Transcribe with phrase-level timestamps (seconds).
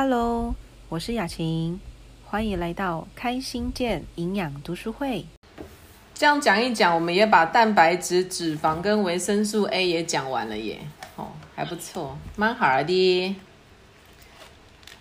[0.00, 0.54] Hello，
[0.90, 1.80] 我是雅琴，
[2.24, 5.26] 欢迎来到开心健营养读书会。
[6.14, 10.78] 这样讲一讲，我们也把蛋白质、脂肪跟维生素 A 也讲完了耶。
[11.16, 13.34] 哦，还不错，蛮好的。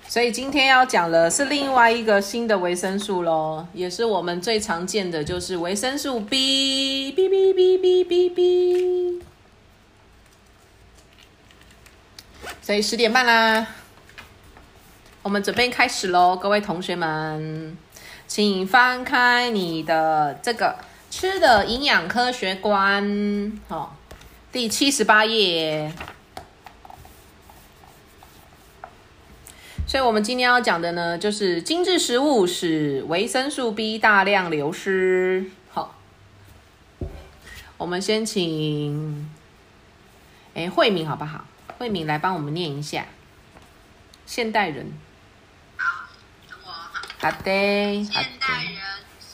[0.08, 7.12] 所以今天要讲的是另外一个新的维生素喽，也是我们最常见的，就是维生素 B。
[7.12, 9.22] B B B B B B。
[12.64, 13.68] 所以十点半啦，
[15.24, 17.76] 我们准备开始喽，各位同学们，
[18.28, 20.78] 请翻开你的这个
[21.10, 23.90] 吃的营养科学观，哦，
[24.52, 25.92] 第七十八页。
[29.86, 35.46] 所以，我们今天要讲的呢，就是精致食物使维生素 B 大量流失。
[35.72, 35.96] 好，
[37.78, 39.30] 我们先请，
[40.54, 41.46] 哎，慧敏好不好？
[41.78, 43.06] 慧敏来帮我们念一下。
[44.26, 44.92] 现代人。
[47.28, 48.82] 现代人，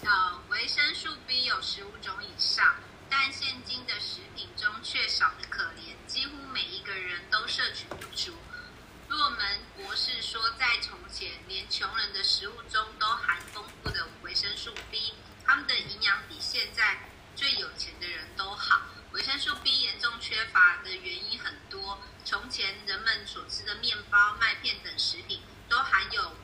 [0.04, 2.74] 呃，维生素 B 有十五种以上，
[3.08, 8.34] 但现今的食品中却少得可怜，几乎每一个人都摄取不足。
[9.10, 15.14] 洛门博士说，在从前，连穷人的食物中都含丰富的维生素 B，
[15.46, 16.98] 他们的营养比现在
[17.36, 18.82] 最有钱的人都好。
[19.12, 22.00] 维生素 B 严重缺乏的原因很多。
[22.26, 26.36] 从前人们所吃的面包、麦片等食品都含有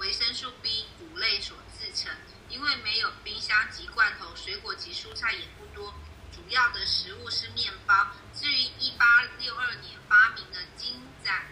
[0.00, 2.10] 维生素 B 谷类所制成，
[2.48, 5.94] 因为没有冰箱及罐头，水果及蔬菜也不多，
[6.32, 8.08] 主要的食物是面包。
[8.34, 9.04] 至于一八
[9.38, 11.48] 六二年发明的精盏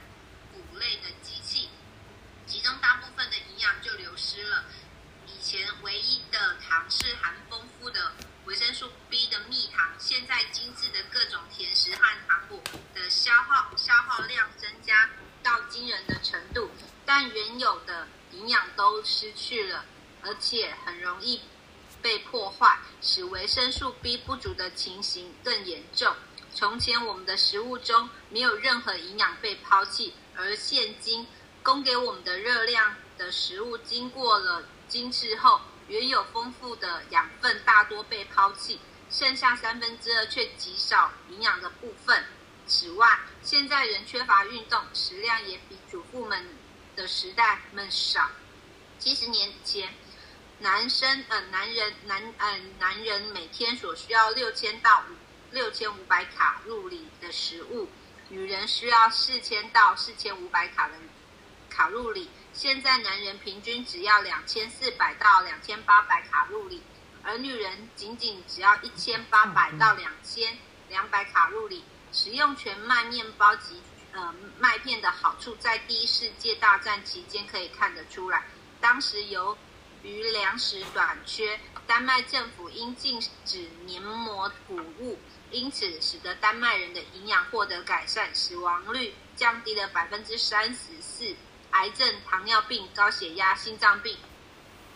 [0.51, 1.69] 谷类的机器，
[2.47, 4.65] 其中大部分的营养就流失了。
[5.27, 8.15] 以前唯一的糖是含丰富的
[8.47, 12.63] 维生素 B 的蜜糖，现在精致的各种甜食和糖果
[12.95, 15.11] 的消耗消耗量增加
[15.43, 16.71] 到惊人的程度，
[17.05, 19.85] 但原有的营养都失去了，
[20.23, 21.41] 而且很容易
[22.01, 26.15] 被破坏，使维生素 B 不足的情形更严重。
[26.55, 31.27] 从前我们的食物中没有任何营养被抛弃，而现今
[31.63, 38.79] 供给我们的热量的食物经过了精制后，原有丰富的养分大多被抛弃，
[39.11, 42.25] 剩下三分之二却极少营养的部分。
[42.67, 46.47] 此外，现在人缺乏运动，食量也比祖父们
[46.99, 48.29] 的时代们少。
[48.99, 49.95] 七十年前，
[50.59, 55.15] 男生呃男人男呃男人每天所需要六千到五
[55.53, 57.89] 六千五百卡路里的食物，
[58.29, 60.95] 女人需要四千到四千五百卡的
[61.71, 62.29] 卡路里。
[62.53, 66.83] 现在男人平均只要两千四百到两千八百卡路里，
[67.23, 71.85] 而女人仅仅只要一千八百到两千两百卡路里。
[72.11, 73.83] 食用全麦面包及
[74.19, 78.47] 呃麦片的好处，在第一世界大战期间可以看得出来。
[78.81, 79.57] 当时由
[80.03, 85.21] 于粮食短缺，丹麦政府应禁止黏膜谷物，
[85.53, 91.37] 因此使得丹麦人的营养获得改善，死亡率降低了百分之三十四。
[91.71, 94.17] 癌症、糖尿病、高血压、心脏病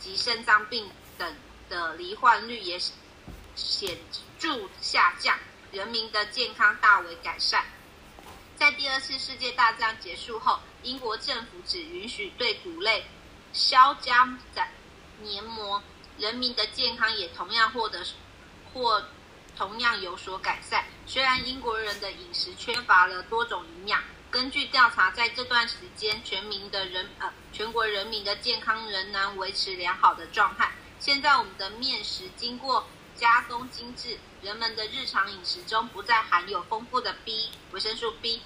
[0.01, 1.37] 及肾脏病等
[1.69, 2.81] 的罹患率也
[3.55, 3.99] 显
[4.39, 5.39] 著下降，
[5.71, 7.67] 人民的健康大为改善。
[8.63, 13.05] 在第二次世界大战结束后，英国政府只允许对谷类
[13.53, 14.71] 削加在
[15.21, 15.83] 黏膜，
[16.17, 18.07] 人民的健康也同样获得
[18.73, 19.05] 或
[19.57, 20.85] 同样有所改善。
[21.07, 24.01] 虽然英国人的饮食缺乏了多种营养。
[24.31, 30.71] 根据调查，在这段时间，全民的人呃，全国人民的健康仍然维持良好的状态。
[31.01, 32.87] 现在，我们的面食经过
[33.17, 38.43] 加工精致，人们的日常饮食中不再含有丰富的 B 维生素 B。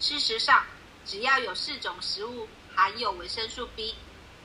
[0.00, 0.64] 事实上，
[1.04, 3.94] 只要有四种食物含有维生素 B：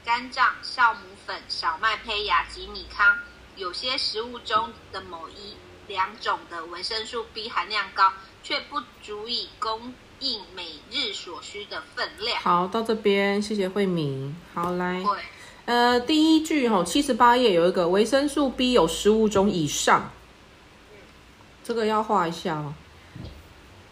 [0.03, 3.17] 肝脏、酵母粉、小麦胚芽及米糠。
[3.55, 5.55] 有些食物中的某一
[5.87, 8.11] 两种的维生素 B 含量高，
[8.43, 9.93] 却不足以供。
[10.21, 12.41] 应每日所需的分量。
[12.41, 14.35] 好，到这边，谢谢慧敏。
[14.53, 15.01] 好，来，
[15.63, 20.11] 呃，第一句哈，七十八页有一个维生素 B 有十五种以上，
[21.69, 22.73] 这个要画一下哦。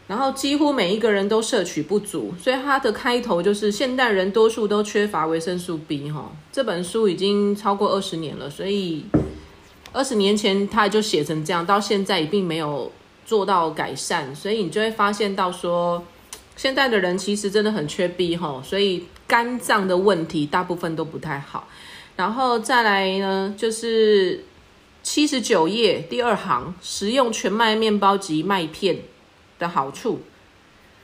[0.08, 6.32] 然后几乎每一个人都摄取不足，所以它的开头就是现代人多数都缺乏维生素 B 哈。
[6.52, 9.06] 这本书已经超过二十年了，所以
[9.94, 12.92] 二十年前他就写成这样，到现在也并没有
[13.28, 16.04] 做到改善，所以你就会发现到说。
[16.56, 21.68] 现在的人其实真的很缺 B 哈，所以肝脏的问题大部分都不太好。
[22.16, 24.44] 然后再来呢，就是
[25.10, 29.00] 七十九页第二行，食用全麦面包及麦片
[29.58, 30.20] 的好处。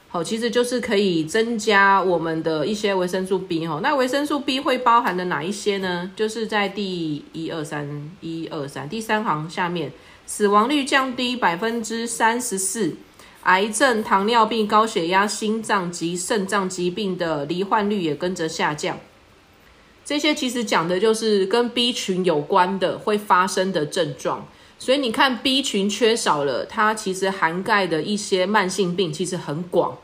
[0.10, 3.80] 好，其实就是可以增加我们的一些维生素 B 哈。
[3.82, 6.12] 那维生素 B 会包含的哪一些呢？
[6.18, 9.94] 就是在第一二三一二三第三行下面，
[10.26, 12.98] 死亡率降低百分之三十四，
[13.44, 19.00] 癌症、糖尿病、高血压、心脏及肾脏疾病的罹患率也跟着下降。
[20.06, 24.46] 这些其实讲的就是跟 B 群有关的会发生的症状。
[24.78, 29.98] 所以你看，B 群缺少了，它其实涵盖的一些慢性病其实很广。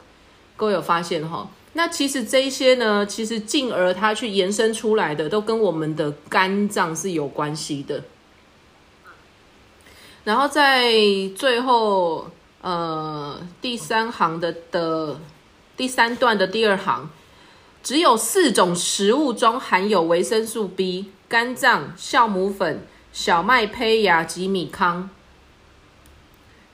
[0.55, 1.49] 各位有发现哈？
[1.73, 8.03] 那其实这些呢，其实进而它去延伸出来的，都跟我们的肝脏是有关系的。
[10.23, 10.93] 然后在
[11.35, 12.29] 最后，
[12.61, 15.19] 呃，第三行的的
[15.75, 17.09] 第三段的第二行，
[17.83, 22.85] 只有四种食物中含有维生素 B：肝脏、酵母粉。
[23.11, 25.09] 小麦胚芽及米糠，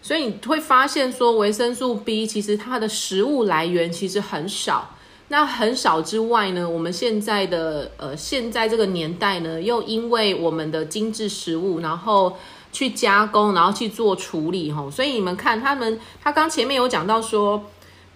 [0.01, 4.95] 所以你会发现说维生素 B 其实它的食物来源其实很少。
[5.29, 12.37] 那很少之外呢，我们现在的呃现在这个年代呢，又因为我们的精致食物，然后
[12.73, 17.63] 去加工，然后去做处理哈，所以你们看他们，他刚前面有讲到说，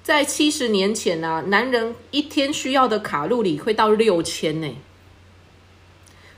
[0.10, 4.68] 在七十年前呢，男人一天需要的卡路里会到六千呢。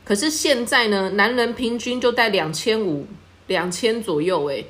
[0.03, 3.07] 可是现在呢，男人平均就在两千五、
[3.47, 4.65] 两千左右，诶，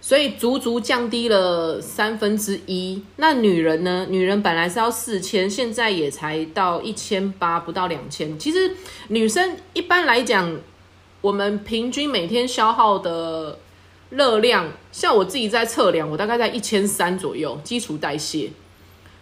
[0.00, 3.02] 所以足足降低了三分之一。
[3.16, 4.06] 那女人呢？
[4.08, 8.38] 女人本来是要四千，现在也才到一千八，不到两千。
[8.38, 8.76] 其实
[9.08, 10.56] 女生一般来讲，
[11.20, 13.58] 我们平均每天消耗的
[14.10, 18.50] 热量，像我自己在测量，我大概在一千三左右，基础代谢。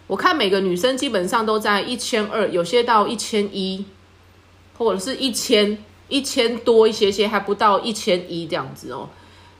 [0.07, 3.85] 我看每个女生基本上都在一千二，有些到一千一。
[4.77, 5.77] 或者是一千
[6.07, 9.09] 一千多一些些，还不到一千一这样子哦，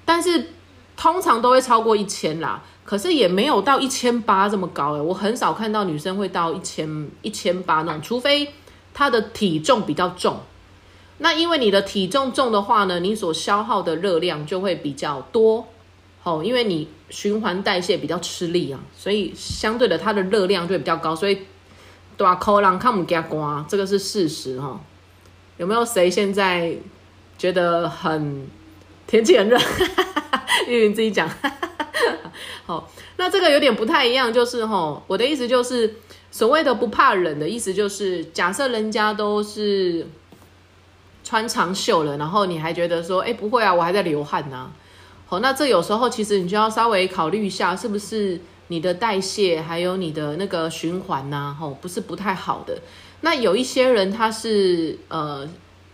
[0.05, 0.51] 但是
[0.95, 8.53] 通常都会超过一千啦，可是也没有到一千八这么高诶，我很少看到女生会到一千一千八那种，除非
[8.93, 10.39] 她的体重比较重。
[11.19, 15.67] 那因为你的体重重的话呢，你所消耗的热量就会比较多，
[16.23, 21.39] 哦，因为你循环代谢比较吃力啊，所以相对的它的热量就会比较高，所以
[22.17, 24.79] 大口人看不加瓜，这个是事实哈。
[25.57, 26.73] 有没有谁现在
[27.37, 28.47] 觉得很
[29.05, 29.57] 天气很热？
[30.67, 31.29] 玉云自己讲。
[32.65, 35.95] 好，那这个有点不太一样，就是哈，我的意思就是
[36.31, 40.07] 所谓的不怕冷的意思，就是假设人家都是
[41.29, 44.71] 穿长袖了，然后你还觉得说，哎，不会啊，我还在流汗呢。
[45.27, 52.75] 好，那这有时候其实你就要稍微考虑一下，是不是你的代谢还有你的那个循环呐，吼，不是不太好的。
[53.21, 55.47] 那有一些人他是呃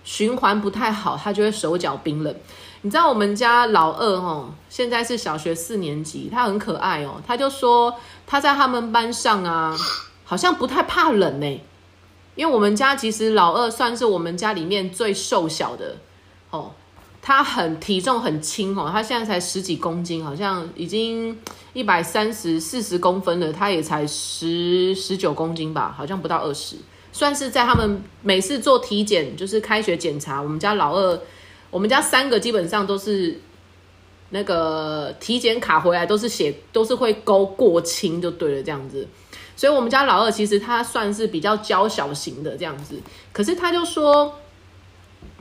[0.06, 2.34] 循环不太好，他就会手脚冰冷。
[2.84, 7.22] 你知道我们家老二哦，现在是小学四年级，他很可爱哦。
[7.28, 7.94] 他就说
[8.26, 9.76] 他在他们班上啊，
[10.24, 11.62] 好像不太怕冷呢。
[12.36, 15.96] 因为我们家其实老二算是我们家里面最瘦小的
[16.50, 16.72] 哦，
[17.22, 21.38] 他很体重很轻哦，他现在才十几公斤，好像已经
[21.74, 26.76] 一百三十四十公分了，他也才十十九公斤吧，好像不到二十。
[27.12, 31.22] 算是在他们每次做体检，就是开学检查，我们家老二，
[31.72, 33.40] 我们家三个基本上都是
[34.32, 39.08] 那个体检卡回来都是写都是会勾过轻就对了这样子，
[39.56, 43.00] 所以我们家老二其实他算是比较娇小型的这样子，
[43.32, 44.36] 可是他就说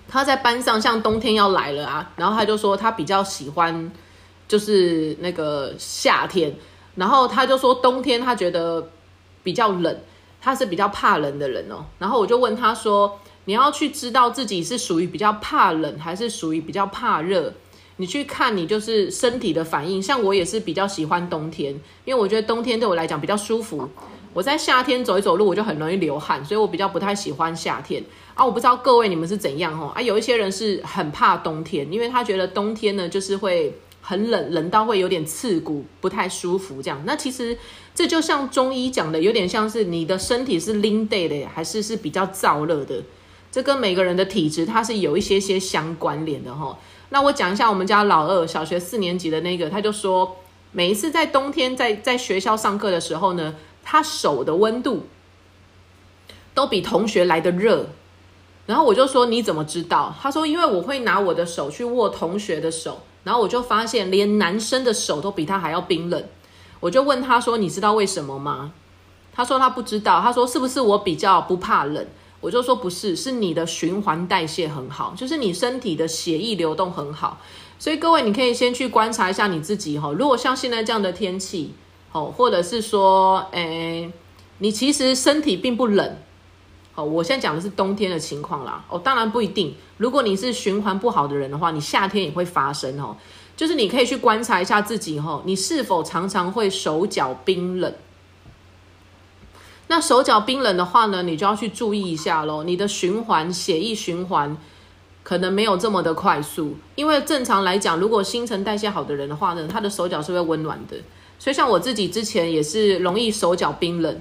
[0.08, 3.92] 他在班上像冬天要来了啊，然后他就说他比较喜欢
[4.46, 6.54] 就是那个夏天，
[6.94, 8.88] 然后他就说冬天他觉得
[9.42, 9.98] 比较冷。
[10.46, 17.50] 他是比较怕冷的人哦，然后我就问他说：“你要去知道自己是属于比较怕冷，还是属于比较怕热？
[17.96, 20.02] 你去看你就是身体的反应。
[20.02, 21.72] 像我也是比较喜欢冬天，
[22.04, 23.88] 因为我觉得冬天对我来讲比较舒服。
[24.32, 28.02] 我在夏天走一走路，我就很容易流汗，所以我比较不太喜欢夏天
[28.34, 28.44] 啊。
[28.44, 30.02] 我不知道各位你们是怎样哦啊？
[30.02, 37.02] 有一些人是很怕冬天，因为他觉得冬天呢就是会很冷，冷到会有点刺骨，不太舒服这样。
[37.04, 37.56] 那其实。
[37.96, 43.00] 这就像中医讲的，有点像是你的身体是冷的，还是是比较燥热的？
[43.52, 46.76] 这跟每个人的体质它是有一些些相关联的哈。
[47.14, 50.38] 那我讲一下我们家老二小学四年级的那个，他就说，
[50.72, 53.54] 每一次在冬天在在学校上课的时候呢，
[53.84, 55.06] 他手的温度
[56.54, 57.86] 都比同学来的热。
[58.66, 60.12] 然后我就说你怎么知道？
[60.20, 66.24] 他说因为我会拿我的手去握同学的手，然后我就发现连男生的手都比他还要冰冷。
[66.80, 68.72] 我就问他说：“你知道为什么吗？”
[69.32, 70.20] 他说他不知道。
[70.20, 72.04] 他说：“是不是我比较不怕冷？”
[72.44, 77.40] 我就说：“不是，是你的循环代谢很好，就是你身体的血液流动很好。
[77.78, 80.12] 所以各位，你可以先去观察一下你自己哈。
[80.12, 81.72] 如果像现在这样的天气，
[82.10, 84.12] 好，或者是说，诶，
[84.58, 86.16] 你其实身体并不冷。
[86.94, 88.84] 哦，我现在讲的是冬天的情况啦。
[88.90, 89.74] 哦，当然不一定。
[89.96, 93.16] 如果你是循环不好的人的话，你夏天也会发生哦。
[93.56, 97.94] 就是你可以去观察一下自己哈，你是否常常会手脚冰冷？
[99.88, 102.62] 那手脚冰冷的话呢，你就要去注意一下喽。
[102.62, 104.56] 你的循环血液循环
[105.22, 110.96] 可能没有这么的快速，因为正常来讲，如果新陈代谢好的人的话呢，他的手脚是会温暖的。
[111.38, 114.18] 所以像我自己之前也是容易手脚冰冷，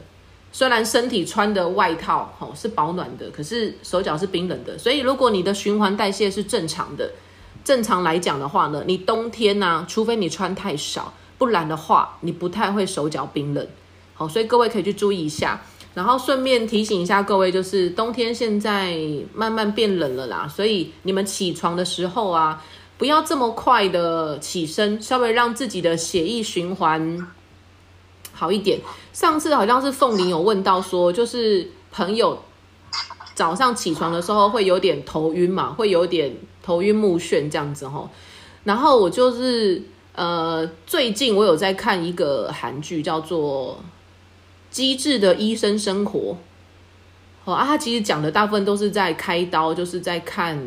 [0.52, 4.78] 虽然身体穿的外套哦是保暖的，可是手脚是冰冷的。
[4.78, 7.12] 所以如果你的循环代谢是正常的。
[7.64, 13.66] 正常来讲的话呢，你冬天呢，除非你穿太少，不然的话，你不太会手脚冰冷。
[14.14, 15.62] 好，所以各位可以去注意一下。
[15.94, 18.98] 然后顺便提醒一下各位，就是冬天现在
[19.34, 22.64] 慢慢变冷了啦，所以你们起床的时候啊，
[22.98, 27.28] 不要这么快的起身，稍微让自己的血液循环
[28.32, 28.80] 好一点。
[29.12, 32.42] 上次好像是凤玲有问到说，就是朋友
[33.36, 36.36] 早上起床的时候会有点头晕嘛，会有点。
[36.66, 38.10] 头晕目眩这样子哈，
[38.64, 39.84] 然后我就是
[40.16, 43.74] 呃，最近我有在看一个韩剧，叫做
[44.74, 46.20] 《机智的医生生活》。
[47.46, 50.60] 哦啊，他其实讲的大部分都是在开刀，就是在看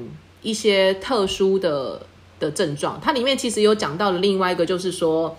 [0.42, 2.06] 一些特殊的
[2.38, 3.00] 的症状。
[3.02, 5.36] 它里面其实有讲到了另外一个，就是说，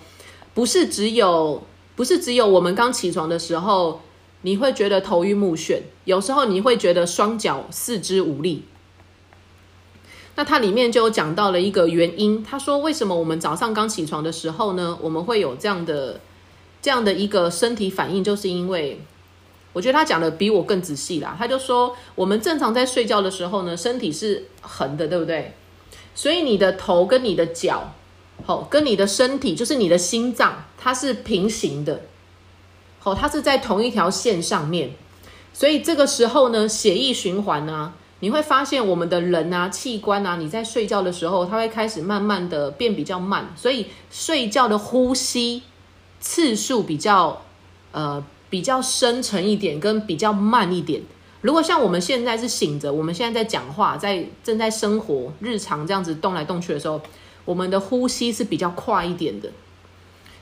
[0.54, 1.64] 不是只有
[1.96, 4.02] 不是只有我们刚起床的时候，
[4.42, 8.66] 你会觉得头晕目眩，有时候你会觉得双脚四肢无力。
[10.36, 16.20] 那它里面就有讲到了一个原因，他说为什么我们早上刚起床的时候呢，我们会有这样的
[16.82, 19.02] 这样的一个身体反应，就是因为
[19.74, 21.36] 我觉得他讲的比我更仔细啦。
[21.38, 25.54] 他就说我们正常在睡觉的时候呢，身体是横的，对不对？
[26.16, 27.94] 所以你的头跟你的脚，
[28.46, 32.02] 好，跟你的身体就是你的心脏，它是平行的，
[33.00, 34.92] 好，它是在同一条线上面。
[35.54, 37.94] 所以这个时候呢，血液循环呢。
[38.20, 45.62] 你会发现，我们的人啊、器官啊，你在睡觉的时候，它会开始慢慢的变比较慢，所以睡觉的呼吸
[46.20, 47.42] 次数比较
[47.92, 51.02] 呃比较深沉一点，跟比较慢一点。
[51.42, 57.00] 如果像我们现在是醒着，我们现在在讲话，在正在生活、日常这样子动来动去的时候，
[57.46, 59.50] 我们的呼吸是比较快一点的。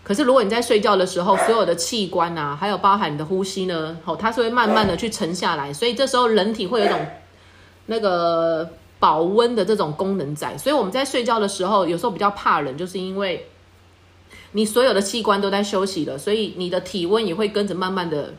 [0.03, 7.00] 可是如果你在睡觉的时候，所有的器官啊，还有包含你的呼吸呢，哦，它是会慢慢的去沉下来，所以这时候人体会有一种。
[7.88, 8.67] 那个
[8.98, 13.48] 保温的这种功能在，所以我们在睡觉的时候，有时候比较怕冷，就是因为
[14.55, 18.33] 你所有的器官都在休息了，所以你的体温也会跟着慢慢的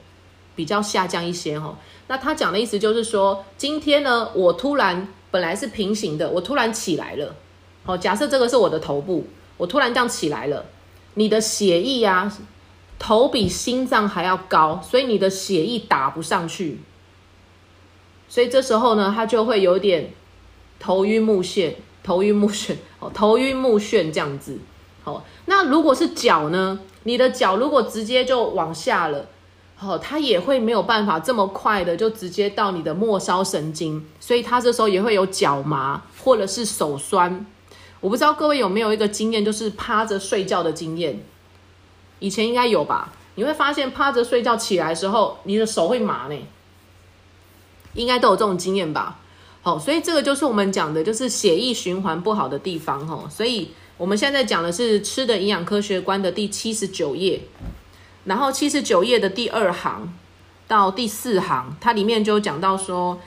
[0.54, 1.78] 比较下降一些哈。
[2.08, 7.36] 那他讲的意思就是说，今天呢，我突然本来是平行的，我突然起来了，
[7.84, 9.26] 好，假设这个是我的头部，
[9.58, 10.64] 我突然这样起来了，
[11.14, 12.34] 你的血液啊，
[12.98, 16.78] 头比心脏还要高，所以你的血液打不上去。
[18.26, 20.14] 所以这时候呢，他就会有点
[20.80, 24.58] 头晕目眩，头晕目眩，哦，头晕目眩这样子。
[25.06, 26.80] 好，那如果是脚呢？
[27.04, 29.24] 你的脚如果直接就往下了，
[29.78, 37.46] 哦，它也会没有办法这么快的就直接到你的末梢神经，所以它这时候也会有脚麻或者是手酸。
[38.00, 41.24] 我不知道各位有没有一个经验，就是趴着睡觉的经验，
[42.18, 43.12] 以前应该有吧？
[43.36, 46.36] 你会发现趴着睡觉起来的时候，你的手会麻呢。
[47.94, 49.20] 应该都有这种经验吧，
[49.62, 53.26] 好，所以这个就是我们讲的，就是血液循环不好的地方哈。
[53.30, 57.40] 所以我们现在讲的是吃的营养科学观的第七十九页，
[58.24, 60.12] 然后七十九页的第二行
[60.68, 63.18] 到第四行，它里面就讲到说，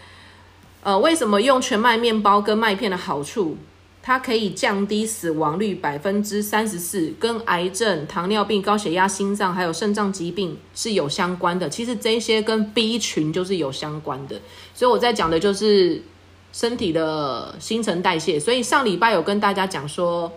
[0.83, 3.57] 呃，为什么用全麦面包跟麦片的好处。
[4.01, 11.69] 它可以降低死亡率百分之三十四，跟癌症、糖尿病、高血压、心脏还有肾脏疾病是有相关的。
[11.69, 14.39] 其实这些跟 B 群就是有相关的，
[14.73, 16.01] 所以我在讲的就是
[16.53, 18.39] 身体的新陈代谢。
[18.39, 20.31] 所以上礼拜有跟大家讲说，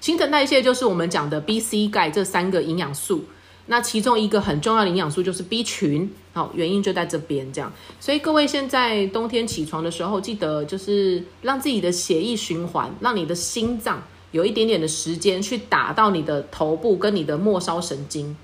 [0.00, 3.24] 新陈代谢就是我们讲的 B、C、钙这三个营养素。
[3.68, 7.72] 那其中一个很重要的营养素就是 B 群，好，原因就在这边这样。
[7.98, 14.00] 所以各位现在冬天起床的时候，记得就是让自己的血液循环，让你的心脏
[14.30, 18.36] 有一点点的时间去打到你的头部跟你的末梢神经，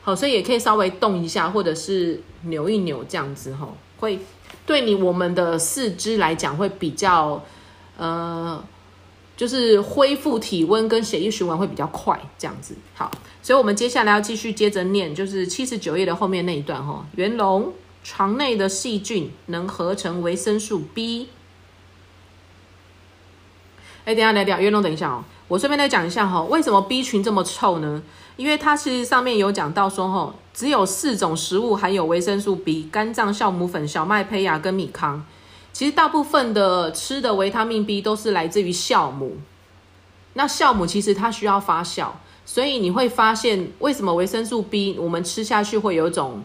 [0.00, 4.18] 好，所以也可以稍微动一下，或者是扭一扭这样子哈，会
[4.64, 7.44] 对你我们的四肢来讲会比较
[7.98, 8.64] 呃。
[9.40, 13.10] 就是恢复体温跟血液循环会比较快，这样子好，
[13.42, 17.06] 所以我们接下来要继续接着念，就是七十九页的后面那一段哈。
[17.16, 17.72] 元龙
[18.04, 21.30] 肠内的细菌能合成维生素 B。
[24.04, 25.24] 哎，等下，等下，元龙，等一下哦。
[25.48, 28.02] 我顺便再讲一下哈，为什么 B 群这么臭呢？
[28.36, 35.24] 因为它其实上面有讲到说哈，只有四种食物含有维生素 B：肝脏、酵母粉、小麦胚芽跟米糠。
[35.72, 39.36] 其实大部分的吃的维他命 B 都是来自于酵母。
[40.34, 42.08] 那酵母其实它需要发酵，
[42.46, 46.42] 所以你会发现为什么维生素 B 我们吃下去会有一种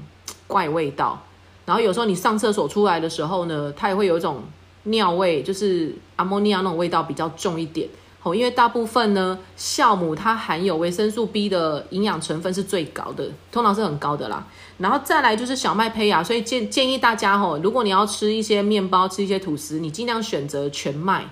[0.47, 1.21] 怪味道。
[1.65, 4.43] 然后有时候你上厕所出来的时候呢，它也会有一种
[4.83, 7.89] 尿味，就是阿莫尼亚那种味道比较重一点。
[8.33, 14.47] 因为大部分呢酵母它含有维生素 B 的营养成分是最高的，通常是很高的啦。
[14.77, 21.25] 然后再来就是小麦胚芽，所以建建议大家吼，如果你要吃一些面包、吃一些吐司，你尽量选择全麦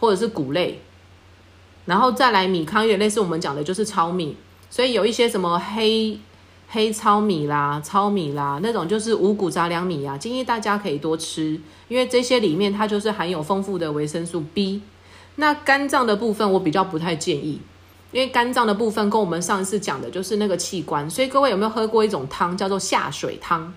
[0.00, 0.80] 或者是谷类。
[1.84, 4.36] 然后再来米糠，也类似我们讲的就是糙米，
[4.70, 6.18] 所以有一些什么黑。
[6.74, 14.80] 黑糙米啦、糙米啦，那种就是五谷杂粮米啊，建议大家可以多吃，因为这些里面它就是含有丰富的维生素 B。
[15.36, 17.60] 那肝脏的部分我比较不太建议，
[18.10, 23.72] 因为肝脏的部分跟我们上一次讲的就是那个器官，所以各位有没有喝过一种汤叫做下水汤？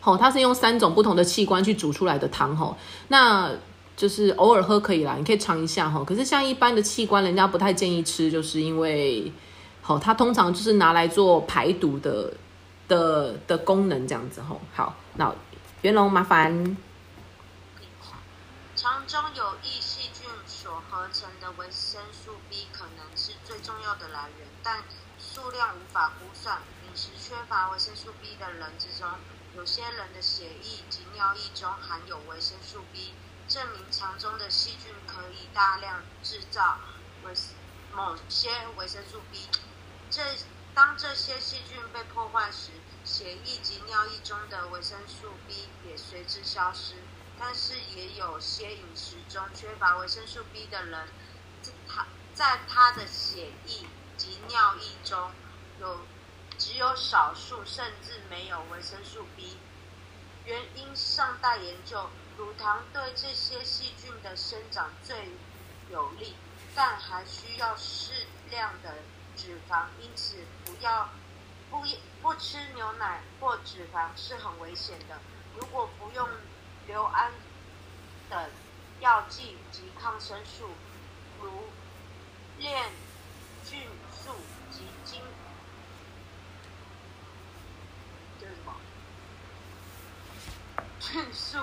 [0.00, 2.76] 好，它是用三种不同的器官去煮出来的汤吼，
[3.08, 3.50] 那
[3.96, 6.02] 就是偶尔喝可以啦，你可以尝一下哈。
[6.04, 9.32] 可是像一般的器官，人家不太建议吃，就是因为。
[9.84, 12.32] 好，它通常就是拿来做排毒的
[12.86, 14.60] 的的功能，这样子吼。
[14.72, 15.34] 好，那
[15.80, 16.76] 袁龙麻烦。
[18.82, 24.82] 肠中有益细菌所合成的维生素 B 可能是最重要的来源，但
[25.20, 26.60] 数量无法估算。
[26.84, 29.08] 饮食缺乏维生素 B 的人之中，
[29.54, 33.14] 有些人的血液及尿液中含有维生素 B，
[33.46, 36.80] 证明肠中的细菌可以大量制造
[37.22, 37.32] 维
[37.94, 39.48] 某些维生素 B。
[40.10, 40.24] 这
[40.74, 42.72] 当这些细菌被破坏时，
[43.04, 46.96] 血液及尿液中的维生素 B 也随之消失。
[47.44, 51.08] 但是也有些饮食中缺乏维生素 B 的人，
[51.88, 53.84] 他在他的血液
[54.16, 55.32] 及尿液中
[55.80, 56.02] 有
[56.56, 59.58] 只有少数甚至没有维生素 B。
[60.44, 62.08] 原因尚待研究。
[62.38, 65.32] 乳糖对这些细菌的生长最
[65.90, 66.36] 有利，
[66.76, 68.12] 但还需要适
[68.50, 68.94] 量的。
[69.34, 71.08] 脂肪，因此不要
[71.70, 71.82] 不
[72.20, 75.18] 不吃牛奶或脂肪是很危险的。
[75.56, 76.28] 如果服用
[76.86, 77.32] 硫胺
[78.28, 78.50] 等
[79.00, 80.70] 药剂及抗生素，
[81.40, 81.64] 如
[82.58, 82.90] 链
[83.64, 84.34] 菌素
[84.70, 85.20] 及金，
[88.40, 88.74] 这是什么？
[91.00, 91.58] 菌素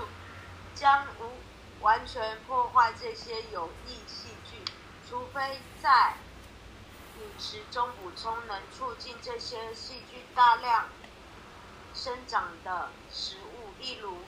[0.75, 4.60] 将无完全破坏这些有益细菌，
[5.10, 6.15] 除非在。
[7.19, 10.88] 饮食中补充能促进这些细菌大量
[11.93, 14.19] 生长的食物，例如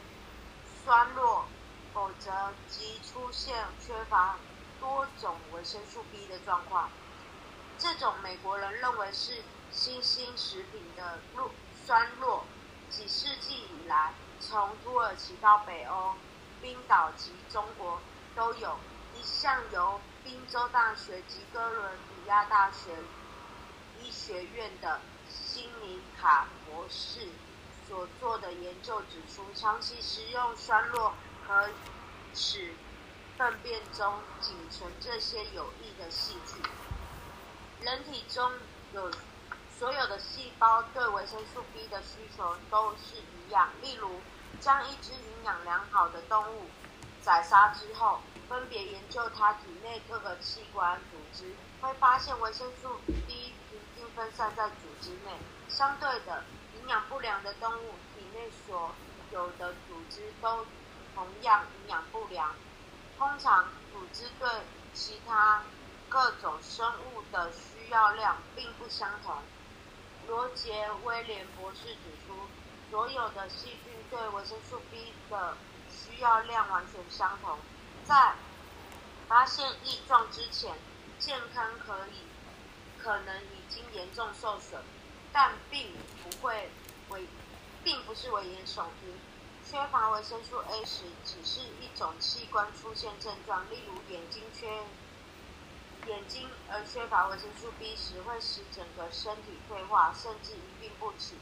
[0.83, 1.45] 酸弱，
[1.93, 2.31] 否则
[2.67, 4.37] 即出现缺乏
[4.79, 6.89] 多种维生素 B 的状况。
[7.77, 9.41] 这种美国人认为是
[9.71, 11.49] 新兴食品的弱
[11.85, 12.43] 酸弱，
[12.89, 16.15] 几世纪以来，从土耳其到北欧、
[16.61, 17.99] 冰岛及中国，
[18.35, 18.77] 都有
[19.15, 22.21] 一项由宾州大学及哥伦比。
[22.27, 22.91] 亚大学
[23.99, 27.27] 医学院的辛尼卡博士
[27.91, 31.11] 所做的研究指出，长期食用酸酪
[31.45, 31.69] 可
[32.33, 32.73] 使
[33.37, 36.63] 粪便中仅存这些有益的细菌。
[37.81, 38.49] 人体中
[38.93, 39.11] 有
[39.77, 43.67] 所有的细胞对维生素 B 的需求都是一样。
[43.81, 44.21] 例如，
[44.61, 46.67] 将一只营养良好的动物
[47.21, 51.53] 宰杀之后，分别研究它体内各个器官组织。
[51.81, 56.45] 会发现维生素 B 平均分散在组织内，相对的，
[56.91, 58.91] 营养不良的动物体内所
[59.31, 60.65] 有的组织都
[61.15, 62.53] 同样营养不良。
[63.17, 64.49] 通常，组织对
[64.93, 65.63] 其他
[66.09, 69.37] 各种生物的需要量并不相同。
[70.27, 72.35] 罗杰威廉博士指出，
[72.89, 75.55] 所有的细菌对维生素 B 的
[75.89, 77.57] 需要量完全相同。
[78.03, 78.33] 在
[79.29, 80.75] 发现异状之前。
[81.19, 82.23] 健康可以
[82.97, 84.81] 可能已经严重受损，
[85.31, 86.67] 但并不会
[87.11, 87.27] 危，
[87.83, 89.13] 并不是危言耸听。
[89.63, 94.67] 缺乏维生素 A 时，只是一种器官出现症状，例如眼睛缺
[96.07, 101.35] 眼睛而缺乏维生素 B 时，会使整个身体退化，甚至一病不起。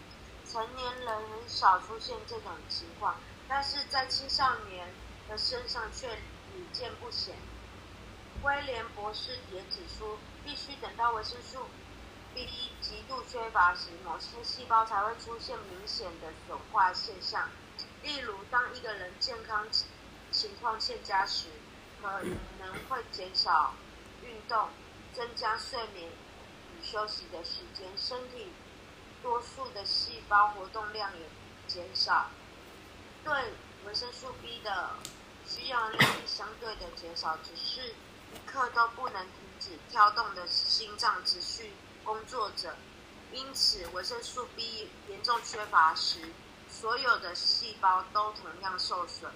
[0.52, 3.16] 成年人很少出现这种情况，
[3.48, 4.92] 但是在青少年
[5.30, 6.16] 的身上却
[6.54, 7.36] 屡见不鲜。
[8.44, 11.68] 威廉博士也指出，必须等到维生素
[12.46, 17.50] B 极度缺乏时，某些细胞才会出现明显的损坏现象。
[18.02, 19.68] 例如，当一个人健康
[20.32, 21.48] 情况欠佳时，
[22.02, 22.24] 可
[22.60, 23.74] 能会减少
[24.24, 24.70] 运动，
[25.14, 28.48] 增加睡眠与休息的时间，身体
[29.22, 31.26] 多数的细胞活动量也
[31.68, 32.30] 减少，
[33.26, 33.34] 对
[33.86, 34.92] 维生素 B 的
[35.46, 37.90] 需要量也相对的减少，只是
[38.34, 41.74] 一刻都不能停止跳动的心脏持续
[42.10, 42.70] 工作者，
[43.32, 46.22] 因此维生素 B 严重缺乏时，
[46.68, 49.30] 所有的细胞都同样受损。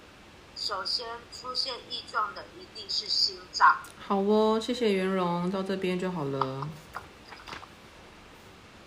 [0.56, 3.76] 首先出现异状的一定是心脏。
[4.04, 6.68] 好哦，谢谢袁荣，到这边就好了。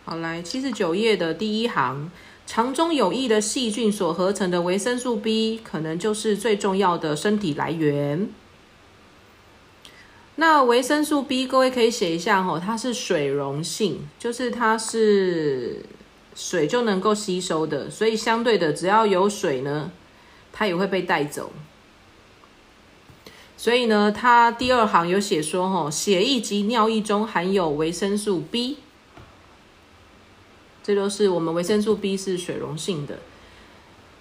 [0.03, 2.11] 好，来七十九页的第一行，
[2.45, 8.29] 肠中有益的细菌所合成的维生素 B，可能就是最重要的身体来源。
[10.37, 15.83] 那维生素 B，各位可以写一下哈，它是水溶性，就是它是
[16.33, 19.91] 水就能够吸收的，所以相对的，只要有水呢。
[20.59, 21.51] 它也会被带走，
[23.55, 28.79] 所以呢，它第二行有写说，哈，血液及尿液中含有维生素 B，
[30.81, 33.19] 这都是我们维生素 B 是水溶性的。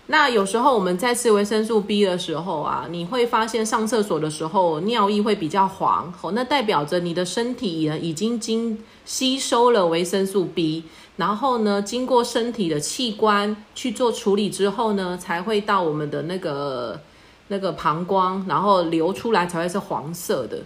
[0.09, 10.85] 那有时候我们在吃维生素 B 的时候啊，你会发现上厕所的时候尿液会比较黄，哦，那代表着你的身体呢已经经吸收了维生素 B。
[11.17, 17.01] 然后呢，经过身体的器官去做处理之后呢，才会到我们的那个
[17.49, 20.59] 那个膀胱，然后流出来才会是黄色的。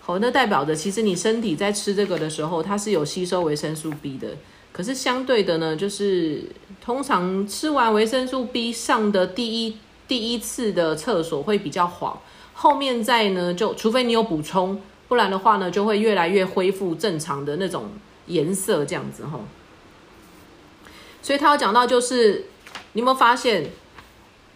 [0.00, 4.28] 好，那代表着其实你身体在吃这个的时候，它是有吸收维生素 B 的。
[4.70, 6.44] 可是相对的呢，就是
[6.88, 9.76] 通常吃完维生素 B 上的第一
[10.08, 12.18] 第一次的厕所会比较黄，
[12.54, 17.90] 后面再呢就除非你有补充，不然的话呢就会越来越恢复正常的那种
[18.28, 19.38] 颜色这样子哈。
[21.20, 22.46] 所以他要讲到，就是
[22.94, 23.70] 你有没有发现，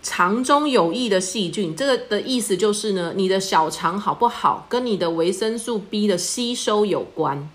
[0.03, 7.51] 肠中有益的细菌，这个的意思就是呢，你的小肠好不好，跟你的维生素 B 的吸收有关。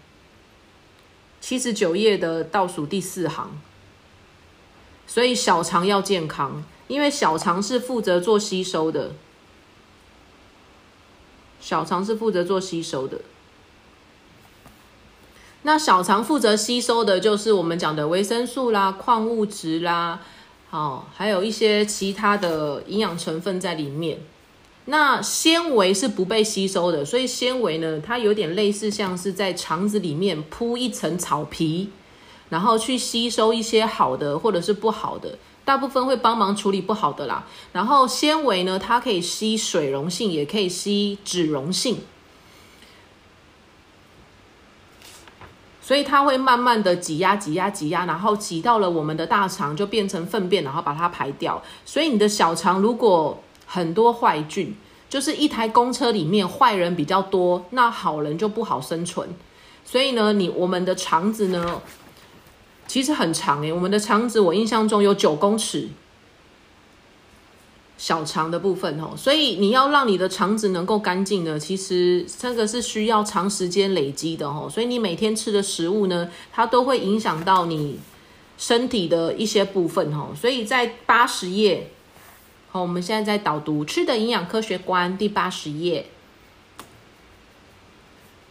[1.41, 3.59] 七十九页的倒数第四行，
[5.07, 9.13] 所以小肠要健康，因为小肠是负责做吸收的，
[11.59, 13.21] 小肠是负责做吸收的。
[15.63, 20.21] 那小肠负责吸收的就是我们讲的维生素啦、矿物质啦，
[20.69, 24.19] 好，还有一些其他的营养成分在里面。
[24.85, 31.89] 那纤维是不被吸收的，所以纤维呢，它有点类似像是在肠子里面铺一层草皮，
[32.49, 37.45] 然后去吸收一些好的或者是不好的，大部分会帮忙处理不好的啦。
[37.73, 41.99] 然后纤维呢，它可以吸水溶性，也可以吸脂溶性。
[45.81, 51.63] 所以它会慢慢的挤压、挤压、挤压，然后挤到了我们的大肠，就变成粪便，然后把它排掉。
[51.85, 54.75] 所以你的小肠如果很多坏菌，
[55.09, 59.29] 就是一台公车里面坏人比较多，那好人就不好生存。
[59.85, 61.81] 所以呢，你我们的肠子呢，
[62.87, 65.89] 其实很长诶，我们的肠子我印象中有九公尺。
[67.99, 74.69] 小肠的部分哦，所以你要让你的肠子能够干净呢，其实这个是需要长时间累积的哦。
[74.71, 77.99] 所以你每天吃的食物呢，它都会影响到你
[78.55, 80.27] 身体的一些部分哦。
[80.39, 81.89] 所以在八十页，
[82.69, 86.05] 好，我们现在在导读《吃的营养科学观》第八十页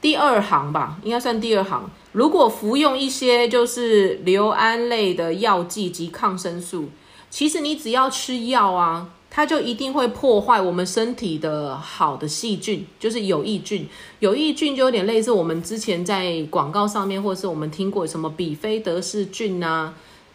[0.00, 1.88] 第二行吧，应该算第二行。
[2.16, 6.86] 如果服用一些就是硫胺类的药剂及抗生素，
[7.28, 9.10] 其实你只要吃药啊。
[9.28, 13.86] 它就一定会破坏我们身体的好的细菌，就是有益菌。
[14.20, 19.92] 有益菌就有点类似我们之前在广告上面，或者是我们听过什么比菲德氏菌啊，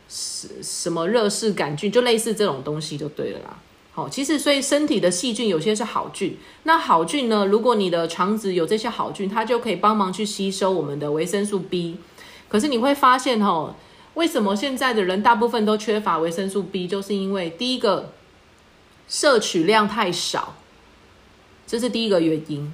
[0.07, 3.57] 什什么热氏杆菌，就类似这种东西就对了啦。
[3.93, 11.97] 好，其实所以身体的细菌有些是好菌，那好菌呢，如果你的肠子有这些好菌，它就可以帮忙去吸收我们的维生素 B。
[12.47, 13.75] 可是你会发现哈，
[14.13, 18.13] 为什么现在的人大部分都缺乏维生素 B，就是因为第一个。
[19.07, 20.55] 摄取量太少，
[21.67, 22.73] 这是第一个原因。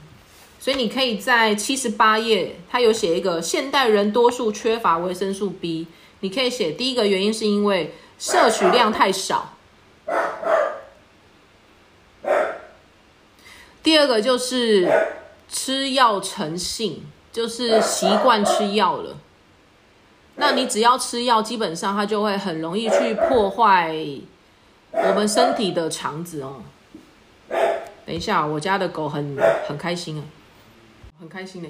[0.60, 5.88] 所以你可以在七十八页，它有写一个现代人多数缺乏维生素 B。
[6.20, 9.56] 你可以写第一个原因是因为摄取量太少，
[13.88, 14.86] 第二个就是
[15.48, 19.16] 吃药成性，就是习惯吃药了。
[20.36, 23.96] 那你只要吃药，基本上它就会很容易去破坏。
[24.92, 26.56] 我们身体的肠子哦，
[28.06, 29.38] 等一下，我家的狗很
[29.70, 30.24] 很开心啊，
[31.22, 31.70] 很开心呢。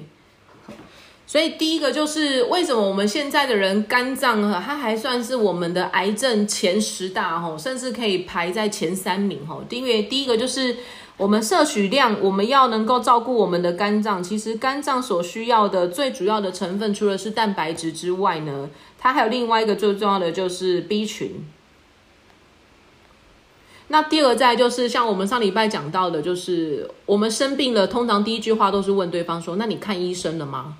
[1.24, 9.62] 所以第一个就是为什么我们现在的人肝脏啊，它还算是我们的癌症前十大吼，甚至可以排在前三名吼。
[9.70, 10.78] 因为第一个就是
[11.18, 14.22] 我们摄取量，我们要能够照顾我们的肝脏。
[14.22, 21.44] 其实肝脏所需要的最主要的成分，除了是蛋白质之外呢，它还有另外一个最重要的就是 B 群。
[23.88, 30.76] 那第二在就是像我们上礼拜讲到的，就是我们生病了，通常第一句话都是问对方说：“那你看医生了吗？”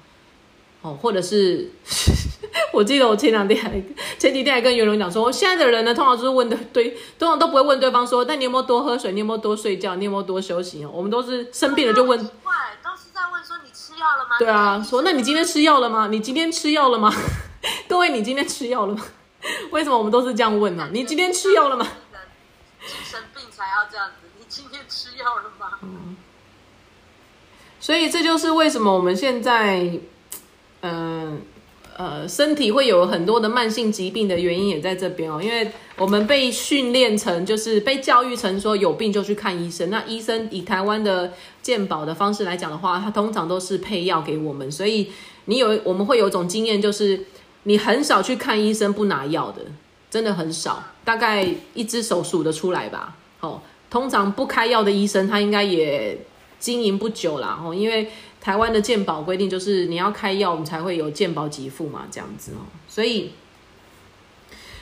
[0.83, 1.71] 哦，或者是。
[2.73, 3.71] 我记得我前两天还
[4.19, 9.13] 前几天还跟袁龙讲说，我现在的人呢，通常都是问的对，通常都不会问对方说，那你有没有多喝水？
[9.13, 9.97] 你有没有多睡觉？
[9.97, 10.85] 你有没有多休息？
[10.85, 14.37] 哦，我们都是生病了就问，怪都是在问说你吃药了吗？
[14.39, 16.09] 对啊，说那你今天吃药了吗？
[16.11, 17.13] 你今天吃药了吗？
[17.89, 19.05] 各位，你今天吃药了吗？
[19.71, 20.89] 为什么我们都是这样问呢？
[20.93, 21.87] 你今天吃药了吗？
[22.87, 25.79] 精神病才要这样子，你今天吃药了吗？
[25.83, 26.17] 嗯，
[27.81, 29.99] 所以这就是为什么我们现在，
[30.83, 31.41] 嗯。
[31.97, 39.91] 呃，身体会有很多的慢性疾病的原因也在这边哦，因为我们被训练成，就是被教育成说有病就去看医生。
[39.91, 45.11] 那医生以台湾的健保的方式来讲的话，他通常都是配药给我们，所以
[45.47, 47.25] 你有我们会有一种经验，就是
[47.65, 49.63] 你很少去看医生不拿药的，
[50.09, 53.17] 真的很少，大概一只手数得出来吧。
[53.41, 53.61] 哦，
[53.91, 56.17] 通常不开药的医生，他应该也
[56.61, 57.59] 经营不久啦。
[57.61, 58.09] 哦，因为。
[58.41, 62.65] 台湾的健保规定就是你要开药，我们才会有健保给付嘛，这样子哦。
[62.89, 63.33] 所以，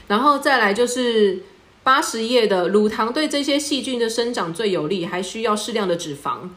[0.07, 1.43] 然后再来就是
[1.83, 6.49] 八十页的乳糖对这些细菌的生长最有利，还需要适量的脂肪。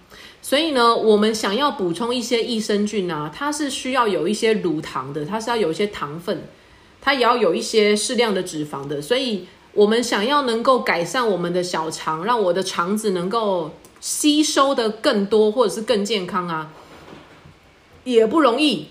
[0.41, 6.43] 所以呢，我们想要补充一些益生菌啊，它是需要有一些乳糖的，它是要有一些糖分，
[7.01, 9.01] 它也要有一些适量的脂肪的。
[9.01, 16.71] 所以，我们想要能够改善我们的小肠，让我的肠子能够吸收的更多，或者是更健康啊。
[18.11, 18.87] 也不容易，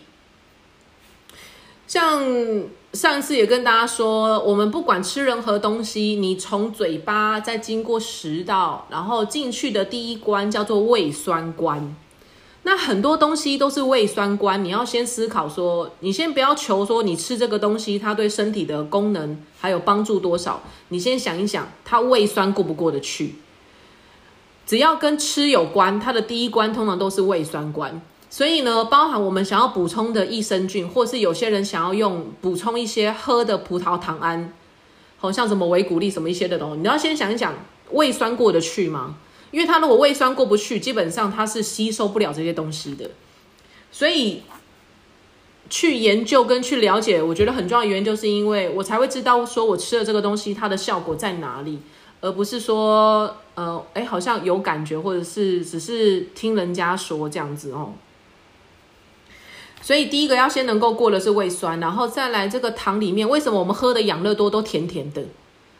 [1.87, 2.23] 像
[2.93, 11.95] 上次也跟大家说，我们不管吃任何东西，你从嘴巴再经过食道，然后进去的第一关叫做胃酸关。
[12.63, 23.37] 那很多东西都是胃酸关，你要先思考说，你先不要求说你吃这个东西它对身体的功能还有帮助多少，你先想一想，它胃酸过不过得去。
[24.67, 28.03] 只要跟吃有关，它的第一关通常都是胃酸关。
[28.31, 34.53] 所以呢，包含我们想要补充的益生菌，或是有些人想要用补充一些喝的葡萄糖胺，
[35.17, 37.55] 好像什么维骨力什么一些的东西，你要先想一想，
[37.93, 39.17] 胃酸过得去吗？
[39.51, 43.11] 因为它如果胃酸过不去，基本上它是吸收不了这些东西的。
[43.91, 44.43] 所以
[45.71, 51.79] 去研究跟去了解，我觉得很重要的原因，就是因为我才会知道说我吃了这个东西它的效果在哪里，
[52.21, 57.95] 而不是说呃，哎，好像有感觉，或者是只是听人家说这样子哦。
[59.89, 65.25] 所以第一个要先能够过的是胃酸，然后再来这个糖里面，为什么我们喝的养乐多都甜甜的？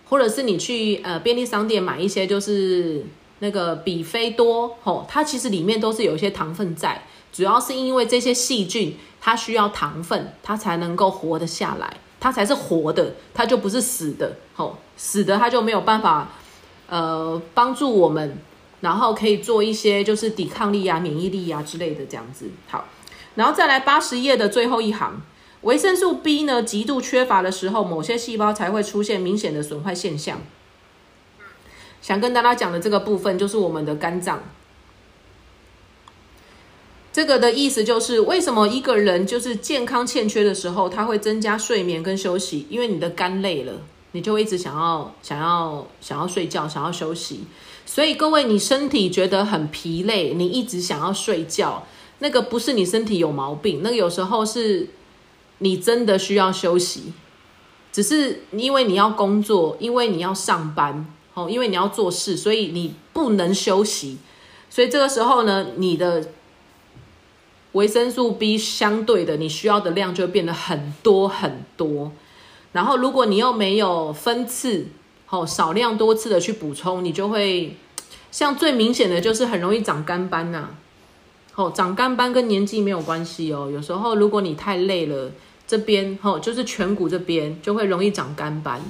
[0.09, 3.05] 或者是你去呃便利商店买一些就是
[3.41, 16.31] 那个比菲多，吼，它其实里面都是有一些糖分在，主要是因为这些细菌它需要糖分，它才能够活得下来，它才是活的，它就不是死的，吼，死的它就没有办法
[16.89, 18.39] 呃帮助我们，
[18.81, 22.87] 然后可以做一些就是抵抗力啊、免疫力啊之类的这样子，好。
[23.39, 25.23] 然后再来八十页的最后一行，
[25.61, 30.43] 维生素 B 呢极度缺乏的时候，某些细胞才会出现明显的损坏现象。
[32.03, 34.43] 想跟大家讲的这个部分就是我们的肝脏。
[37.13, 42.67] 这个的意思就是，为什么一个人就是健康欠缺的时候，他会增加睡眠跟休息？
[42.69, 43.73] 因为你的肝累了，
[44.11, 47.45] 你就一直想要想要想要睡觉，想要休息。
[47.87, 51.87] 所以各位，你身体觉得很疲累，你一直想要睡觉。
[52.21, 54.89] 那个不是你身体有毛病，那个有时候是
[55.59, 57.13] 你真的需要休息，
[57.93, 64.19] 只是因为你要工作，因为你要上班，哦，因为你要做事，所以你不能休息。
[64.71, 66.29] 所以这个时候呢，你的
[67.73, 72.13] 维生素 B 相对的你需要的量就变得很多很多。
[72.73, 74.89] 然后如果你又没有分次，
[75.31, 77.77] 哦，少量多次的去补充，你就会
[78.31, 80.71] 像最明显的就是很容易长肝斑呐。
[81.59, 83.69] 哦，长肝斑跟年纪没有关系哦。
[83.69, 85.29] 有时候如果你太累了，
[85.67, 88.81] 这边哦就是颧骨这边就会容易长肝斑。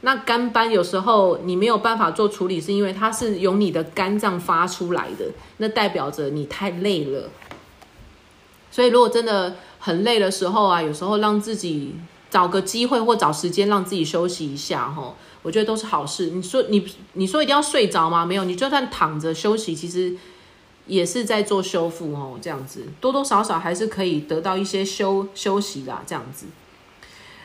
[0.00, 5.26] 那肝斑有时候你没有办法做处理，是因为它是由你的肝脏发出来的，
[5.58, 7.30] 那代表着你太累了。
[8.72, 11.94] 所以如果真的很累的时候啊，有时候让自己
[12.28, 16.30] 找个机会或找时间让自己休息一下，哈，我觉得都是好事。
[16.30, 18.26] 你说你你说一定要睡着吗？
[18.26, 20.16] 没有，你就算躺着休息，其实。
[20.86, 26.46] 也是在做修复哦，这样子多多少少还是可以得到一些休休息啦，这样子。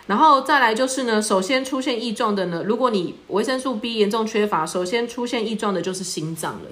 [0.08, 6.70] 然后再来就是呢，首先出现异状的呢，如果你维生素 B 严重缺乏，首先出现异状的就是心脏了。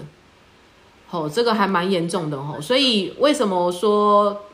[1.11, 2.59] 哦，这个还蛮严重的哦。
[2.61, 4.45] 所以为什么说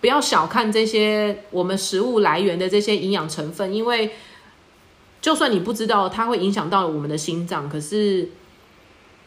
[0.00, 3.72] 不要小看这些我们食物来源的这些营养成分？
[3.72, 4.10] 因为
[5.22, 8.28] 就算你不知道它会影响到我们的心脏，可是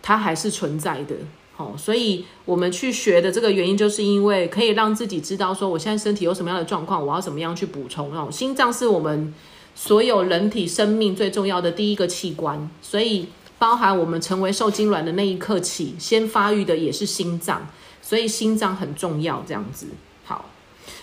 [0.01, 1.15] 它还是存在的。
[1.59, 8.15] 哦，所以我们去学的这个原因，就是因为可以让自己知道说，我现在身体有什么样的状况，我要怎么样去补充。
[8.15, 9.33] 哦，心脏是我们
[9.75, 17.67] 所有人体生命最重要的第一个器官，所以包含我们成为受精卵的那一刻起，先发育的也是心脏，
[18.01, 19.43] 所以心脏很重要。
[19.45, 19.87] 这样子，
[20.23, 20.45] 好，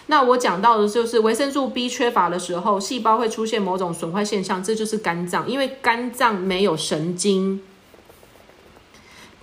[0.07, 7.61] 那我讲到的就是维生素 B 缺乏的时候，细胞会出现某种损坏现象，这就是肝脏，因为肝脏没有神经。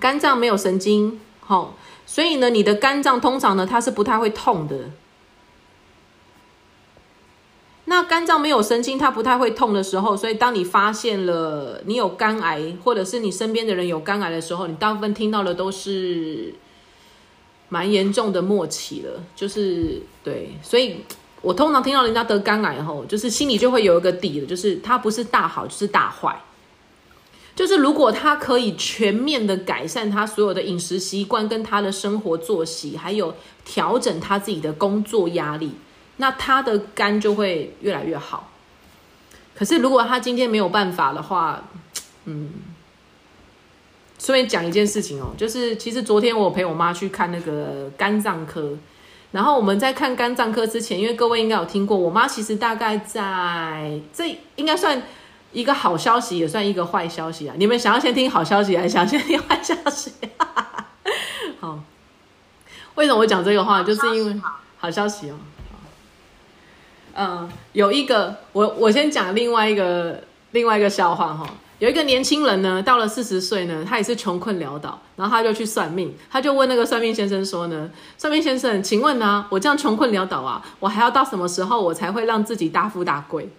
[0.03, 4.89] 肝脏没有神经，好，所以呢，你的肝脏通常呢，它是不太会痛的。
[7.85, 16.53] 那肝脏没有神经，它不太会痛的时候，所以当你发现了你有肝癌，或者是你身边的人有肝癌的时候，你大部分听到的都是
[17.69, 20.97] 蛮严重的末期了，就是对，所以
[21.41, 26.37] 我通常听到人家得肝癌后，就是心里就会有一个底了，就是它不是大好就是大坏。
[27.55, 35.73] 就是如果他可以全面的改善他所有的饮食习惯，跟他的生活作息，还有调整他自己的工作压力，
[36.17, 38.49] 那他的肝就会越来越好。
[39.53, 41.69] 可是如果他今天没有办法的话，
[42.25, 42.49] 嗯，
[44.17, 48.75] 顺便讲一件事情哦，就是其实昨天我陪我妈去看那个肝脏科，
[49.31, 55.03] 然后我们在看肝脏科之前，因为各位应该有听过，我妈其实大概在这应该算。
[55.53, 57.55] 一个好消息也算一个坏消息啊！
[57.57, 60.11] 你们想要先听好消息，还是想先听坏消息？
[61.61, 61.79] 好，
[62.95, 63.83] 为什么我讲这个话？
[63.83, 64.41] 就是因为
[64.77, 65.35] 好消息哦。
[67.15, 71.47] 嗯，有一个，我我先讲另外一个另外一个笑话哈。
[71.79, 83.49] 有一个年轻人呢，到了四十岁呢，他也是穷困潦倒，然后他就去算命，他就问那个算命先生说呢：“算命先生，请问呢，我这样穷困潦倒啊，我还要到什么时候我才会让自己大富大贵？”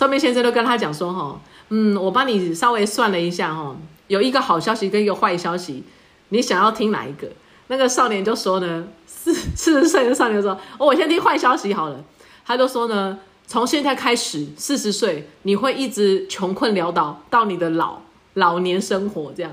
[0.00, 5.84] 上面先生都跟他讲说：“哈，嗯，我帮你稍微算了一下，哈，有一个好消息跟一个坏消息，
[6.30, 7.28] 你想要听哪一个？”
[7.68, 12.02] 那个少年就说呢：“四四十岁的少年说，我先听坏消息好了。”
[12.46, 18.00] 他就说呢：“从现在开始，四十岁你会一直穷困潦倒到你的老
[18.32, 19.52] 老年生活这样。”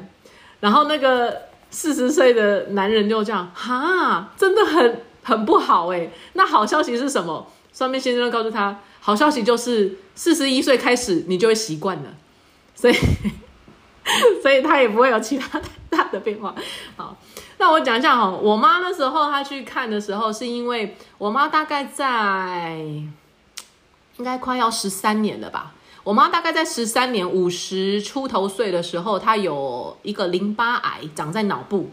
[0.61, 6.09] 然后那个四十岁的男人就这样：“哈，真的很很不好哎。
[6.35, 8.79] 那好消息是什么？”上面先生告诉他。
[9.07, 12.13] 好消息就是，四十一岁开始你就会习惯了，
[12.75, 12.93] 所以，
[14.43, 16.53] 所以他也不会有其他太大的变化。
[16.97, 17.15] 好，
[17.57, 22.79] 那我讲一下哈，我妈那时候她去看的时候，是因为我妈大概在
[24.17, 25.73] 应该快要十三年了吧。
[26.03, 31.89] 我妈大概在十三年五十出头岁的时候，她有一个淋巴癌长在脑部。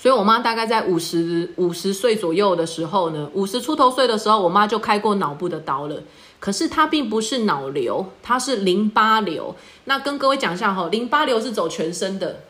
[0.00, 6.00] 所以，我妈大概在五十五十岁左右的时候呢，五十出头岁的时候，我妈就开过脑部的刀了。
[6.38, 9.56] 可是，它并不是脑瘤，它是淋巴瘤。
[9.86, 12.42] 那跟各位讲一下哈，淋巴瘤是走全身的，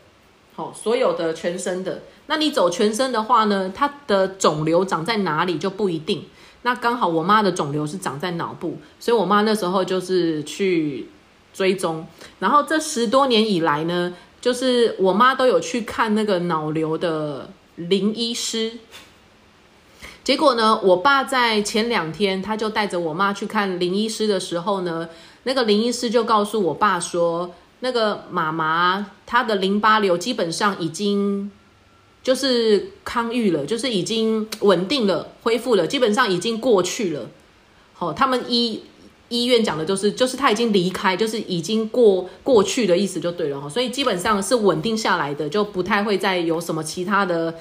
[0.55, 2.03] 好，所有的全身的。
[2.27, 6.25] 那你走全身的话呢，它的肿瘤长在哪里就不一定。
[6.61, 11.09] 那刚好我妈的肿瘤是长在脑部，所以我妈那时候就是去
[11.51, 12.05] 追踪。
[12.37, 14.13] 然后这十多年以来呢。
[14.41, 18.71] 就是我妈都有去看那个脑瘤的林医师，
[20.23, 25.09] 结果呢，我爸在前两天他就带着我妈去看林医师的时候呢，
[25.43, 31.51] 那个林医师就告诉我爸说，那个妈妈她的淋巴瘤基本上已经
[32.23, 37.29] 就是康愈了，就是已经稳定了，恢复了，基本上已经过去了。
[37.93, 38.83] 好，他们医。
[39.29, 47.53] 医院讲的就是，就是他已经离开，就是已经过过去的意思就对了哈，所以基本上是稳定下来的，就不太会再有什么其他的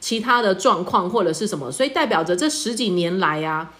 [0.00, 3.70] 其他的状况或者是什么，所以代表着这十几年来呀，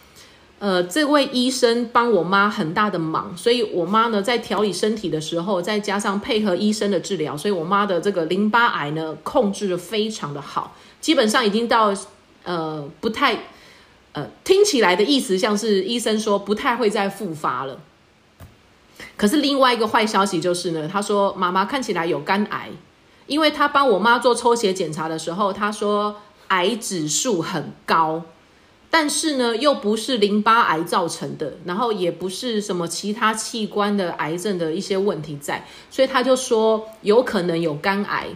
[0.58, 11.94] 呃，这位医生帮我妈很大的忙，所以我妈呢在调理身体的时候，再加上配合医生的治疗，所以我妈的这个淋巴癌呢控制的非常的好，基本上已经到
[12.44, 13.38] 呃不太。
[14.14, 17.80] 呃，听起来的意思像是医生说不太会再复发了。
[19.16, 22.70] 可是另外一个坏消息就是呢，他说妈妈看起来有肝癌，
[23.26, 26.16] 因为他帮我妈做抽血检查的时候，他说
[26.48, 28.22] 癌指数很高，
[28.88, 38.28] 但是呢又不是淋巴癌造成的，然后也不是什么其他器官的癌症的一些问题在，所以他就说有可能有肝癌。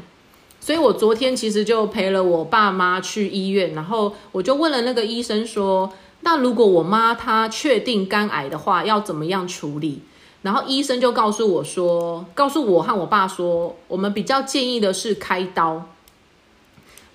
[0.68, 5.90] 所以我昨天其实就陪了我爸妈去医院，然后我就问了那个医生说
[6.20, 10.02] ：“那如果我妈她确定肝癌的话，要怎么样处理？”
[10.42, 15.86] 然后医生就告诉我说：“告诉我和我爸说，我们比较建议的是开刀。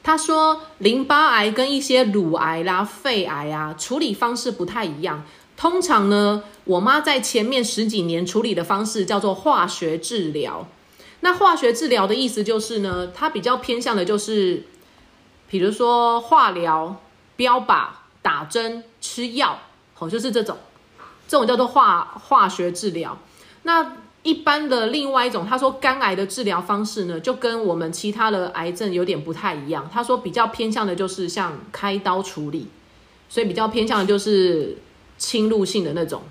[0.02, 5.24] 他说淋巴癌跟一些乳癌啦、肺癌啊处理方式不太一样。
[5.56, 10.66] 通常呢，我妈在前面十几年处理的方式叫做化学治疗。
[11.26, 14.64] 那化学治疗的意思就是呢，它比较偏向的就是，
[15.48, 17.02] 比如说化疗、
[17.38, 17.88] 标靶、
[18.22, 19.58] 打针、吃药，
[19.94, 20.58] 好，就是这种，
[21.26, 23.18] 这种叫做化化学治疗。
[23.62, 29.90] 那一般的另外一种，他说肝癌的治疗方式呢，就跟我们其他的癌症有点不太一样。
[29.90, 32.68] 他说比较偏向的就是像开刀处理，
[33.30, 34.78] 所以比较偏向的就是
[35.18, 36.22] 侵入性的那种。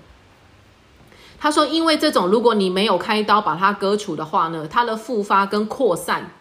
[1.43, 6.31] 他说，因为这种如果你没有开刀把它割除的话呢，它的复发跟扩散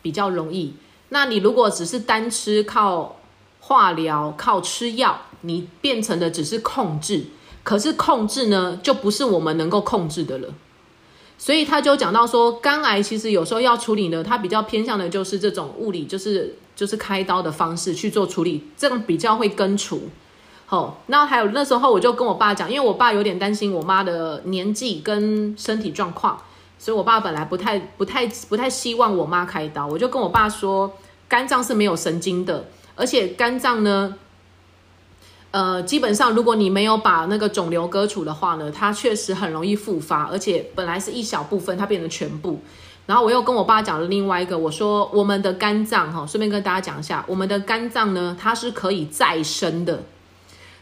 [0.00, 0.72] 比较容易。
[1.10, 3.16] 那你如果只是单吃靠
[3.60, 7.26] 化疗、靠吃药，你变成的只是控制，
[7.62, 10.48] 可是控制呢，就不是我们能够控制的了。
[11.36, 20.08] 所以他就讲到说，肝癌其实有时候要处理呢，它比较偏向的就是这种物理，就是就是开刀的方式去做处理，这种比较会根除。
[20.66, 26.36] 好，那还有那时候我就跟我爸讲，因为我爸有点担心我妈的年纪跟身体状况，
[26.76, 30.92] 所以我爸本来不太不太不太希望我妈开刀，我就跟我爸说，
[31.28, 34.16] 肝脏是没有神经的，而且肝脏呢。
[35.52, 42.60] 呃，基本上如果你没有把那个肿瘤割除的话呢，它确实很容易复发，而且本来是一小部分，它变成全部。
[43.06, 50.02] 然后我又跟我爸讲了另外一个，我说我们的肝脏哈，顺便跟大家讲一下，我们的肝脏呢，它是可以再生的。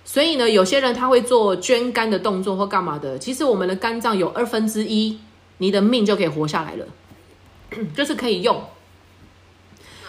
[0.04, 5.18] 所以呢，有些人他会做捐肝的动作或干嘛的，其实我们的肝脏有二分之一，
[5.58, 6.86] 你的命就可以活下来了，
[7.96, 8.62] 就是可以用。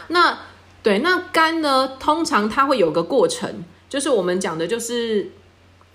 [0.10, 0.38] 那
[0.84, 3.64] 对，那肝呢，通常它会有个过程。
[3.88, 5.32] 就是我们讲的，就是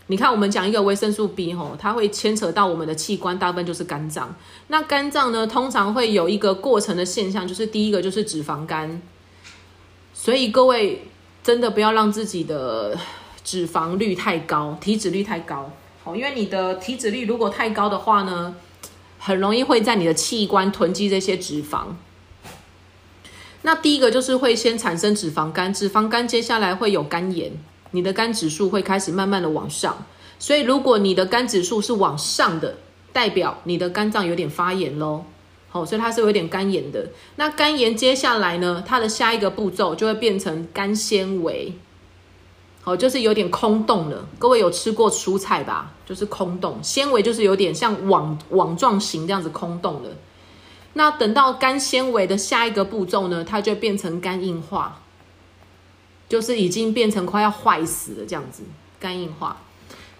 [0.06, 4.34] 你看，我们讲一个维生素 B 吼，它会牵扯到我们的器官，大部分就是肝脏。
[4.68, 9.02] 那肝脏呢，通常会有一个过程的现象，就是第一个就是脂肪肝。
[10.14, 11.06] 所以各位
[11.42, 12.96] 真的不要让自己的
[13.50, 15.72] 脂肪率太高，体脂率太高。
[16.04, 18.54] 好，因为你的体脂率如果太高的话呢，
[19.18, 21.86] 很容易会在你的器官囤积这些脂肪。
[23.62, 27.50] 那第一个就是会先产生脂肪肝，脂肪肝接下来会有肝炎。
[27.90, 30.06] 你的肝指数会开始慢慢的往上，
[30.38, 32.76] 所以如果你的肝指数是往上的，
[33.12, 35.24] 代表你的肝脏有点发炎喽。
[35.70, 37.08] 好，所以它是有点肝炎的。
[37.34, 41.72] 那肝炎接下来呢，它的下一个步骤就会变成肝纤维。
[42.82, 44.26] 好，就是有点空洞了。
[44.38, 45.92] 各位有吃过蔬菜吧？
[46.06, 50.10] 就是空洞，纤维就是有点像网网状型这样子空洞的。
[50.94, 55.00] 那等到肝纤维的下一个步骤呢，它就变成肝硬化。
[56.28, 58.62] 就是已经变成快要坏死了这样子，
[59.00, 59.56] 肝硬化，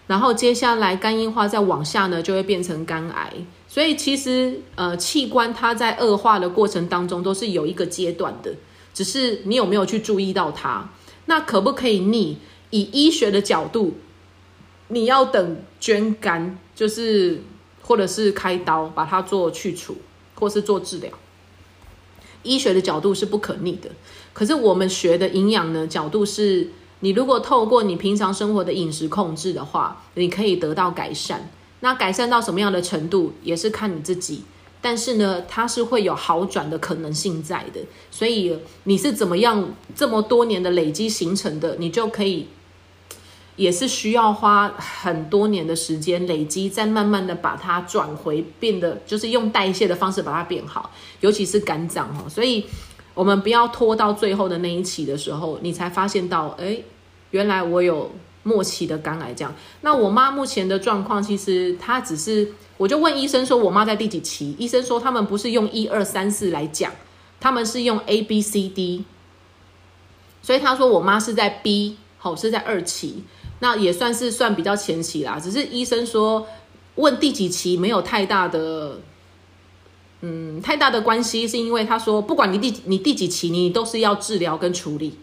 [0.07, 3.31] 然后接下来肝硬化再往下呢，就会变成肝癌。
[3.69, 8.53] 所以其实呃，器官它在恶化的过程当中都是有一个阶段的，
[8.93, 10.89] 只是你有没有去注意到它？
[11.27, 12.37] 那可不可以逆？
[12.71, 13.93] 以医学的角度，
[14.89, 17.41] 你要等捐肝，就是
[17.81, 19.95] 或者是开刀把它做去除，
[20.35, 21.11] 或是做治疗。
[22.43, 23.89] 医学的角度是不可逆的。
[24.33, 26.69] 可是我们学的营养呢角度是，
[27.01, 31.51] 你如果透过你平常生活的饮食控制的话，你可以得到改善。
[31.81, 34.43] 那改善到什么样的程度，也是看你自己。
[34.83, 37.81] 但是呢，它是会有好转的可能性在的。
[38.09, 42.47] 所以你是怎么样这么多年的累积形成的，你就可以，
[43.61, 52.27] 也是需要花很多年的时间累积，再慢慢的把它转回，变得就是用代谢的方式把它变好，尤其是肝脏哈。
[52.27, 52.65] 所以。
[53.13, 56.81] 我们不要拖到最后的那一期的时候，你才发现到，哎，
[57.31, 58.09] 原来我有
[58.43, 59.53] 末期的肝癌这样。
[59.81, 64.55] 那我妈目前的状况，其实她只是，我就问医生说，我妈在第几期？
[64.57, 66.89] 医生说他们不是用一二三四来讲，
[67.41, 69.03] 他们是用 A B C D。
[70.41, 73.25] 所以他说我妈是在 B，好是在二期，
[73.61, 75.39] 那也算是算比较前期啦。
[75.39, 76.45] 只是医生说
[76.95, 78.99] 问第几期没有太大的。
[80.23, 85.17] 嗯，太大的关系是因为他说，不管你第你第几期，你都是要治疗跟处理，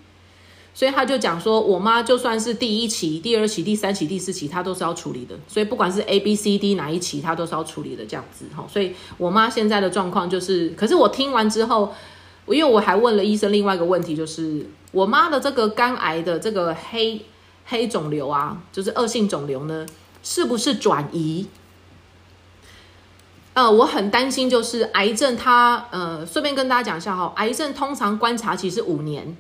[0.75, 5.39] 所以他就讲说，我妈就算是第一期、第二期、第三期、第四期，她都是要处理的。
[5.47, 8.67] 所以不管是 A、B、C、D 哪一期，她都是要处理的这样子哈。
[8.69, 11.95] 所以我妈现在的状况就是，可是我听完之后，
[12.49, 17.21] 因为我还问了医生另外一个问题，就是我妈的这个肝癌的这个黑
[17.71, 19.87] 黑肿瘤啊，就是恶性肿瘤呢，
[20.23, 21.47] 是不是转移？
[23.53, 29.37] 呃，我很担心，就是癌症，它呃，顺便跟大家讲一下哈，癌症通常观察期是五年，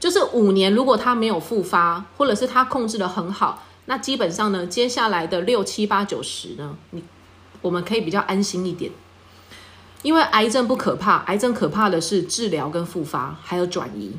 [0.00, 7.04] 就是五年，如果它没有复发，或者是它控制的很好，那基本上呢，接下来的六七八九十呢，你
[7.60, 8.90] 我们可以比较安心一点，
[10.02, 14.16] 因为癌症不可怕，癌症可怕的是治疗跟复发，还有转移。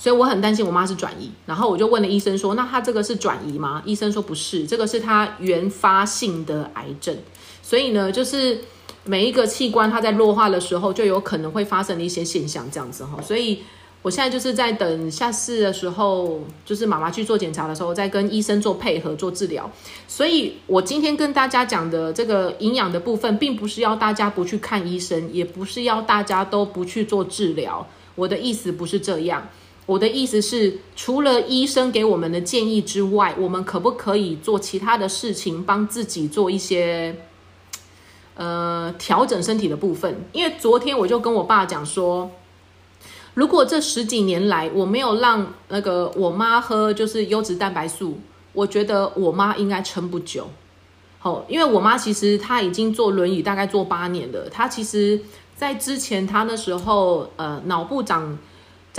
[0.00, 1.30] 所以我很担心我妈是转移。
[1.44, 7.14] 然后我就问了医生说：“那她这个是转移吗？”医生说不是，这个是她原发性的癌症。
[7.62, 8.58] 所以呢，就是
[9.04, 13.20] 每一个器官它在弱化的时候，就有可能会发生一些现象，这样子哈。
[13.20, 13.58] 所以
[14.00, 19.70] 我现在就是在等下次的时候，就是妈妈去做检查的时候，再跟医生做配合做治疗。
[20.08, 27.86] 所以我今天跟大家讲的这个营养的部分，并不是要大家不去看医生，也不是要大家都不去做治疗。
[28.14, 29.48] 我的意思不是这样，
[29.90, 37.16] 我的意思是，除了医生给我们的建议之外，我们可不可以做其他的事情，帮自己做一些？
[38.36, 42.30] 呃，调整身体的部分，因为昨天我就跟我爸讲说，
[43.34, 48.20] 如果这十几年来我没有让那个我妈喝就是优质蛋白素，
[48.52, 50.48] 我觉得我妈应该撑不久。
[51.18, 55.20] 好，因为我妈其实她已经坐轮椅大概坐八年了，她其实
[55.56, 58.38] 在之前她那时候呃脑部长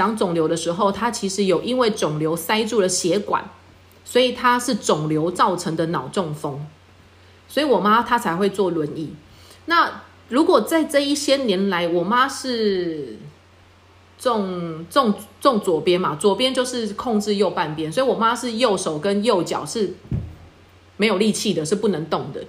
[0.02, 3.48] 长肿瘤的时候，她其实有因为肿瘤塞住了血管，
[4.04, 6.66] 所以她是肿瘤造成的脑中风，
[7.48, 9.14] 所以我妈她才会坐轮椅。
[9.66, 13.20] 那如果在这一些年来，我妈是
[14.18, 19.94] 重重重左边嘛，左边就是控制右半边，所以我妈是右手跟右脚是
[20.98, 22.44] 没有力气的，是不能动的。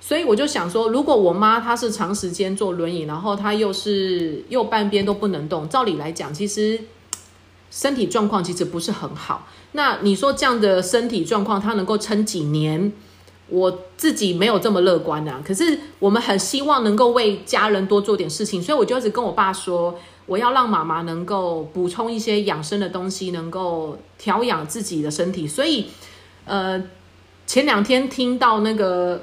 [0.00, 6.80] 所以我就想说，如果我妈她是长时间坐轮椅，然后她又是右半边都不能动，照理来讲，其实
[7.70, 9.48] 身体状况其实不是很好。
[9.72, 12.92] 那你说这样的身体状况，他能够撑几年？
[13.50, 25.48] 我自己没有这么乐观啊，可是我们很希望能够为家人多做点事情，所以我就一直跟我爸说，我要让妈妈能够补充一些养生的东西，能够调养自己的身体。
[25.48, 25.86] 所以，
[26.44, 26.82] 呃，
[27.46, 29.22] 前两天听到那个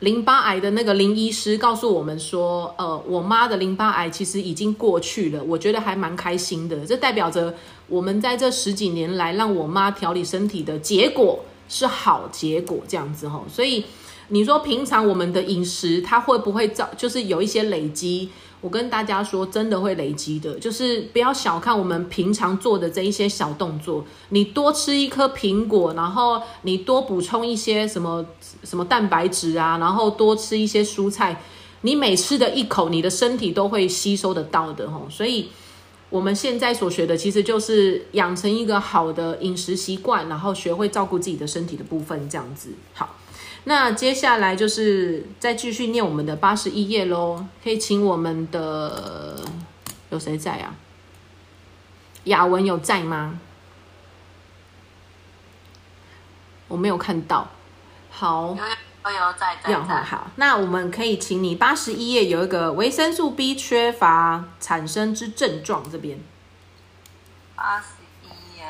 [0.00, 6.84] 淋巴癌的那个林医师告诉我们说，呃，我妈的淋巴癌其实已经过去了，我觉得还蛮开心的。
[6.84, 7.54] 这代表着
[7.88, 11.40] 我们在这十几年来让我妈调理身体的结果。
[11.68, 13.84] 是好结果这样子吼，所以
[14.28, 18.28] 你说平常我们的饮食它会不会造，就是有一些累积？
[18.60, 24.04] 我跟大家说，真的会累积的，就是不要小看我们平常做的这一些小动作。
[24.30, 28.24] 你多吃一颗苹果，然后你多补充一些什么
[28.64, 31.40] 什么蛋白质啊，然后多吃一些蔬菜，
[31.82, 35.48] 你每吃的一口，你的身体都会吸收得到的吼，所以。
[36.08, 42.70] 我们现在所学的，其实就是养成一个好的饮食习惯，然后学会照顾自己的身体的部分，这样子。
[42.94, 43.16] 好，
[43.68, 47.44] 那接下来就是再继续念我们的八十一页喽。
[47.64, 49.44] 可以请我们的
[50.10, 50.72] 有谁在啊？
[52.24, 53.40] 雅文有在吗？
[56.68, 57.48] 我没有看到。
[58.10, 58.56] 好。
[59.08, 60.02] 有在在在。
[60.02, 66.20] 好，那我们可以请你八十一页有一个维生素 B 缺乏产生之症状这边。
[67.54, 67.86] 八十
[68.24, 68.64] 一页。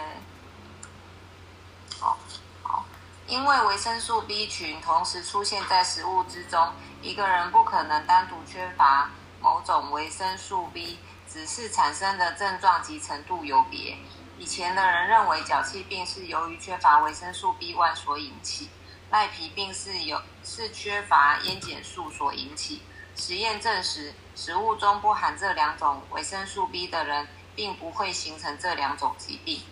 [1.99, 2.19] 好，
[2.63, 2.85] 好，
[3.29, 6.73] 因为维生素 B 群同时出现在食物之中，
[7.03, 9.11] 一个人不可能单独缺乏
[9.41, 10.99] 某种维生素 B，
[11.29, 13.97] 只是产生的症状及程度有别。
[14.39, 18.69] 以前的人认为脚气病是由于缺乏维生素 B one 所引起。
[19.11, 22.83] 赖皮病是有是缺乏烟碱素所引起。
[23.17, 29.63] 实验证实，食物中不含这两种维生素 B 的人，并不会形成这两种疾病。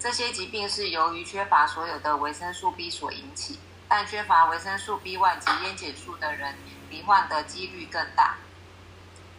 [0.00, 6.54] 这些疾病是由于缺乏所有的维生素 B 所引起，但缺乏维生素 B one 及烟碱素的人，
[6.88, 8.36] 罹患的几率更大。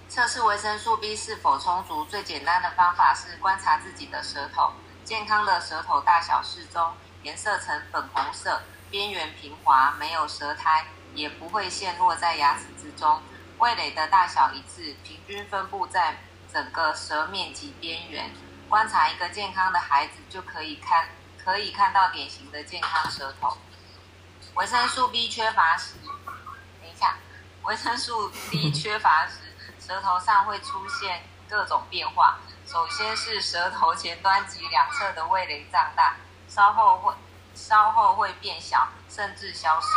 [0.09, 4.73] 测试维生素 B 是否充足，最简单的方法是观察自己的舌头。
[5.05, 6.93] 健康的舌头大小适中，
[7.23, 8.61] 颜色呈粉红色。
[8.91, 13.21] 边缘平滑，没有舌苔，也不会陷落在牙齿之中。
[13.59, 16.17] 味蕾的大小一致，平均分布在
[16.51, 18.31] 整个舌面及边缘。
[18.69, 21.09] 观察一个健康的孩子，就可以看
[21.43, 23.57] 可以看到典型的健康舌头。
[24.53, 27.17] 维生素 B 缺乏时，等一下，
[27.63, 29.33] 维生素 B 缺乏时，
[29.79, 32.37] 舌头上会出现各种变化。
[32.65, 36.15] 首先是舌头前端及两侧的味蕾胀大，
[36.47, 37.13] 稍后会。
[37.55, 39.87] 稍后会变小，甚至消失，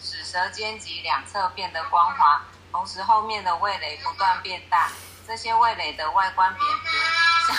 [0.00, 2.40] 使舌尖及两侧变得光滑。
[2.72, 4.88] 同时，后面的味蕾不断变大。
[5.26, 7.56] 这些味蕾的外观扁平，像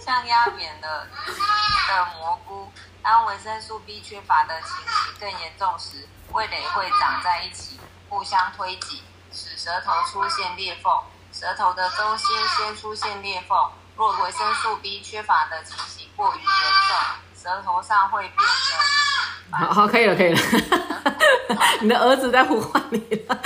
[0.00, 1.06] 像压扁的
[1.88, 2.70] 的蘑菇。
[3.02, 9.02] 当维生素 B 缺乏的情形更严重时，味蕾会长在一起，互相推挤，
[9.32, 10.92] 使舌头出现裂缝。
[11.32, 13.56] 舌头的中心先出现裂缝。
[13.96, 16.44] 若维生素 B 缺乏的情形过于严
[16.88, 16.96] 重，
[17.42, 19.58] 舌头上会变成……
[19.58, 20.40] 好好，可以了，可以了。
[21.80, 22.98] 你的儿子在呼唤你
[23.28, 23.38] 了，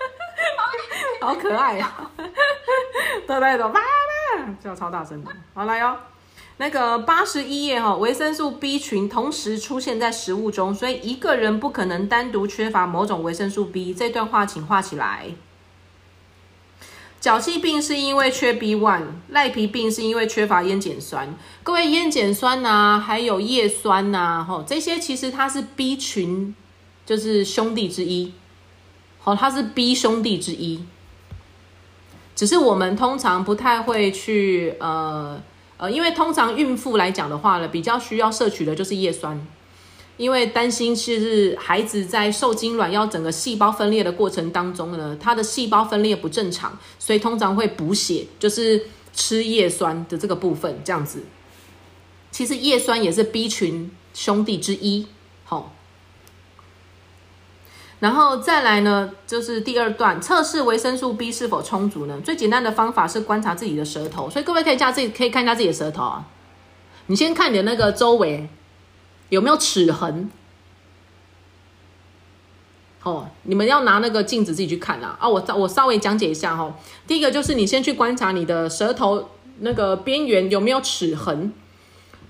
[1.20, 1.92] 好可爱呀！
[2.16, 2.30] 对
[3.26, 3.80] 对对，妈妈，
[4.62, 5.30] 叫超大声的。
[5.54, 5.96] 好来哟，
[6.58, 13.94] 那个八十一页哈，维生素 B 群同时出现在食物中，所以一个人不可能单独缺乏某种维生素 B。
[13.94, 15.26] 这段话请画起来。
[17.20, 21.34] 脚气病是因为缺 B one，赖皮病是因为缺乏烟碱酸。
[21.62, 26.54] 各位，烟碱酸呐，还有叶酸呐，吼，这些其实它是 B 群，
[27.04, 28.32] 就是兄弟之一。
[29.18, 30.82] 好，它是 B 兄弟之一。
[32.34, 35.40] 只是我们通常不太会去，呃
[35.76, 39.40] 呃，因为通常孕妇来讲的话呢，比较需要摄取的就是叶酸。
[40.16, 48.82] 因为担心是孩子在受精卵要整个细胞分裂的过程当中呢，他的细胞分裂不正常，所以通常会补血，就是
[49.14, 51.22] 吃叶酸的这个部分这样子。
[52.30, 55.06] 其实叶酸也是 B 群兄弟之一，
[55.44, 55.72] 好。
[58.00, 62.20] 然后再来呢，就是第二段测试维生素 B 是否充足呢？
[62.24, 66.26] 最简单的方法是观察自己的舌头，所以各位可以加自己可以看一下自己的舌头啊。
[67.06, 68.48] 你先看你的那个周围。
[69.30, 70.28] 有没有齿痕？
[73.04, 75.16] 哦，你们要拿那个镜子自己去看啊！
[75.20, 76.74] 啊，我我稍微讲解一下哈。
[77.06, 79.30] 第一个就是你先去观察你的舌头
[79.60, 81.52] 那个边缘有没有齿痕。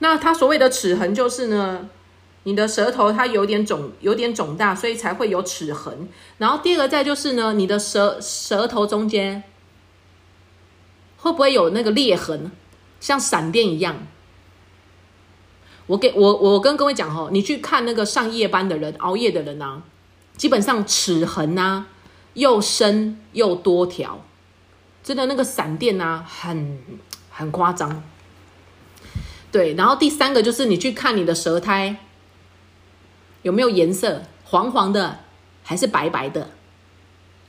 [0.01, 1.89] 那它所谓的齿痕就是呢，
[2.45, 6.09] 你的舌头它有点肿，有点肿大，所以才会有齿痕。
[6.39, 9.43] 然后第二个再就是呢，你的舌舌头中间
[11.19, 12.51] 会不会有那个裂痕，
[13.01, 14.07] 像闪电一样？
[15.87, 19.83] 我给我我跟各位讲哦，你去看那个上夜班的人、熬夜的人呐，
[20.37, 21.87] 基本上齿痕呐
[22.35, 24.25] 又深又多条，
[25.03, 26.79] 真的那个闪电呐很
[27.29, 28.03] 很夸张。
[29.51, 31.97] 对，然后第三个就是你去看你的舌苔
[33.43, 35.19] 有没有颜色，黄黄的
[35.63, 36.49] 还是白白的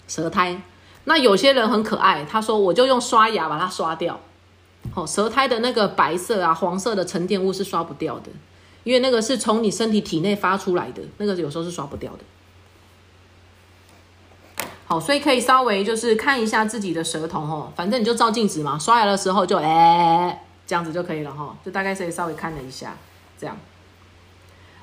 [0.07, 0.61] 舌苔。
[1.05, 4.19] 那有些人很可爱，他说我就用刷牙把它刷掉。
[4.93, 8.31] 好，舌苔的那个白色啊、黄色的沉淀物是刷不掉的，
[8.83, 12.19] 因为那个是从你身体体内发出来的，那个有时候是刷不掉的。
[14.85, 22.95] 好，所以可以稍微就是看一下自己的舌头哦，反正你就照镜子嘛，刷牙的时候就哎这样子就可以了哈，就大概可以稍微看了一下
[23.39, 23.57] 这样。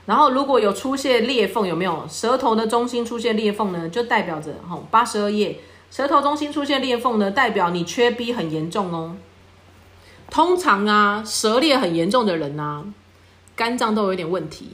[0.08, 3.90] 然后如果有出现裂缝，有没有舌头的中心出现裂缝呢？
[3.90, 9.16] 就代表着吼，八十二页舌头中心出现裂缝呢，代表你缺 B 很严重哦。
[10.30, 12.82] 通常啊，舌裂很严重的人啊，
[13.54, 14.70] 肝脏都有点问题，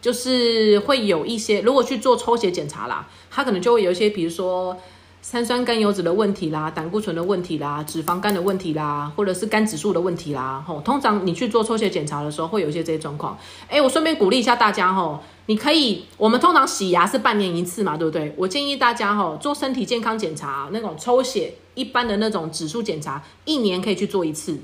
[0.00, 4.76] 就是会有一些，如果去做抽血检查啦，他可能就会有一些，比如说
[5.20, 10.64] 三酸甘油脂的问题啦、胆固醇的问题啦、脂肪肝的问题啦，或者是肝指数的问题啦。
[10.66, 13.36] 吼，通常你去做抽血检查的时候，会有一些这些状况。
[13.68, 18.32] 哎，我顺便鼓励一下大家吼，你可以，我们通常洗牙是半年一次嘛，对不对？
[18.38, 24.58] 我建议大家吼，做身体健康检查那种抽血一般的那种指数检查，一年可以去做一次。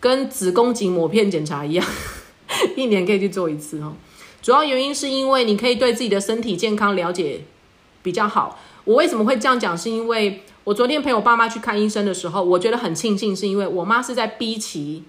[0.00, 1.86] 跟子宫颈膜片检查一样，
[2.76, 3.94] 一年可以去做一次哦。
[4.42, 7.44] 主要原因是因为你可以对自己的身体健康了解
[8.02, 8.58] 比较好。
[8.84, 9.76] 我为什么会这样讲？
[9.76, 15.04] 是因为我昨天陪我爸妈去看医生的时候，我觉得很庆幸，是因为我妈是在 B 期，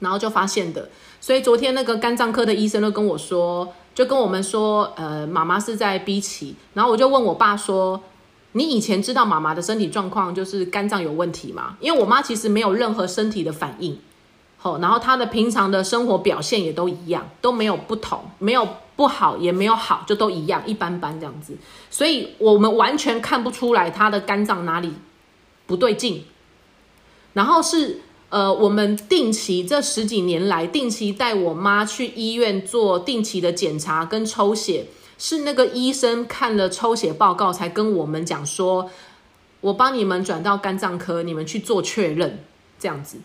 [0.00, 0.90] 然后就发现的。
[1.20, 6.56] 所以昨天那个肝脏科的医生都跟我说，就跟我们说，呃，妈妈是在 B 期。
[6.74, 8.02] 然后我就问我爸说。
[8.54, 11.74] 你以前知道妈妈的身体状况就是肝脏有问题吗？
[11.80, 13.98] 因为我妈其实没有任何身体的反应，
[14.62, 21.56] 好，然后他的平常的生活表现也都一样，都没有不同，没有不好，也没有好，就都一样，一般般这样子，
[21.90, 24.92] 所以我们完全看不出来他的肝脏哪里
[25.66, 26.22] 不对劲。
[27.32, 34.86] 然后是呃，我们定期这十几年来定期带我妈去医院做定期的检查跟抽血。
[35.18, 38.90] 是那个医生看了抽血报告，才跟我们讲说，
[39.60, 42.44] 我帮你们转到肝脏科，你们去做确认，
[42.78, 43.18] 这样子。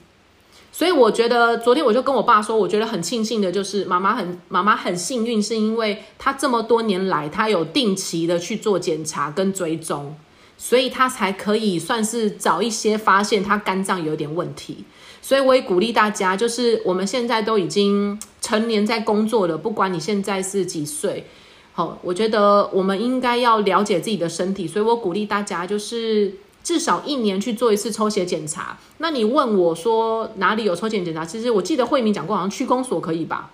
[0.77, 10.15] 所以我觉得昨天我就跟我爸说，我觉得很庆幸的就是妈妈很妈妈很幸运，是因为她这么多年来，她有定期的去做检查跟追踪，
[10.55, 14.83] 所以她才可以算是早一些发现她肝脏有点问题。
[15.19, 21.25] 所以我也鼓励大家，就是我们现在都已经成年在工作了，不管你现在是几岁。
[21.73, 26.35] 好，我觉得我们应该要了解自己的身体，所以我鼓励大家，就是
[26.67, 28.77] 至少一年去做一次抽血检查。
[28.97, 31.23] 那你问我说哪里有抽血检查？
[31.23, 33.51] 其实我记得慧明讲过，好像区公所可以吧？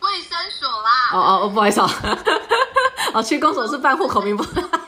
[0.00, 1.12] 卫生所啦。
[1.12, 1.90] 哦哦，不好意思哦，
[3.12, 4.42] 哦，区公所是办户口名簿，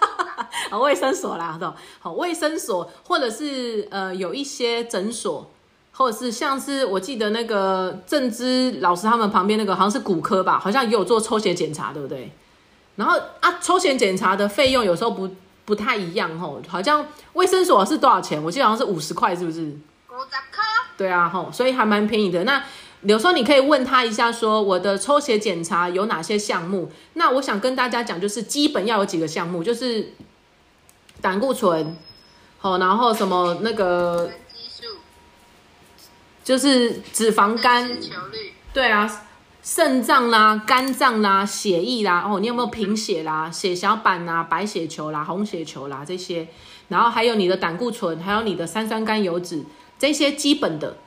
[0.73, 1.61] 哦，卫生所啦，
[2.01, 5.51] 好，卫生所或者是呃有一些诊所。
[5.97, 12.33] 或者是像是我记得那个郑之老师他们旁边那个好像是骨科吧，好像也有做抽血检查，对不对？
[12.97, 15.29] 然后啊，抽血检查的费用有时候不
[15.65, 18.43] 不太一样吼，好像卫生所是多少钱？
[18.43, 19.61] 我记得好像是五十块，是不是？
[19.61, 20.65] 五十块。
[20.97, 22.45] 对啊，吼，所以还蛮便宜的。
[22.45, 22.63] 那
[23.03, 26.91] 有时候你可以问他一下，说我的抽血检查有哪些项目？
[27.15, 30.13] 那我想跟大家讲，就是基本要有几个项目，就是
[31.21, 31.97] 胆固醇，
[32.59, 34.31] 好，然后什么那个，
[36.45, 37.99] 就是脂肪肝，
[38.73, 39.23] 对啊。
[39.65, 46.47] 肾脏啦、肝脏啦、血液啦，哦，你有没有贫血啦、血小板啦、白血球啦、红血球啦这些？
[46.89, 49.65] 然后还有你的胆固醇，还有你的三酸甘油脂
[49.99, 50.99] 这些基本的。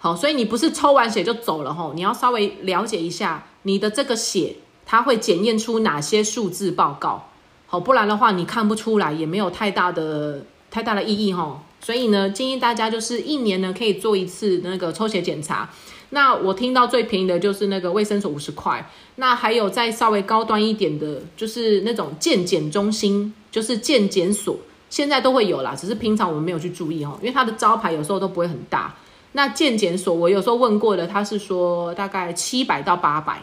[0.00, 7.28] 好，所以你不是抽完血就走了吼，你要稍微了解一下你的这个血，它会检验出哪些数字报告。
[7.68, 11.60] 好，不然的话你看不出来，也没有太大的太大的意义吼。
[11.80, 15.70] 所以呢，建议大家就是一年呢可以做一次那个抽血检查。
[16.14, 24.56] 那我听到最便宜的就是那个卫生所五十块，那还有再稍微高端一点的，就是那种健检中心，就是健检所，
[24.90, 28.94] 现在都会有啦，只是平常我们没有去注意哦，因为它的招牌有时候都不会很大。
[29.32, 33.42] 那健检所我有时候问过了，他是说大概七百到八百，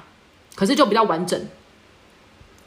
[0.53, 1.41] 可是就比较完整，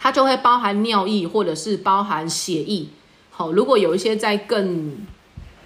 [0.01, 2.89] 它就会包含尿液或者是包含血液。
[3.31, 4.97] 好，如果有一些再更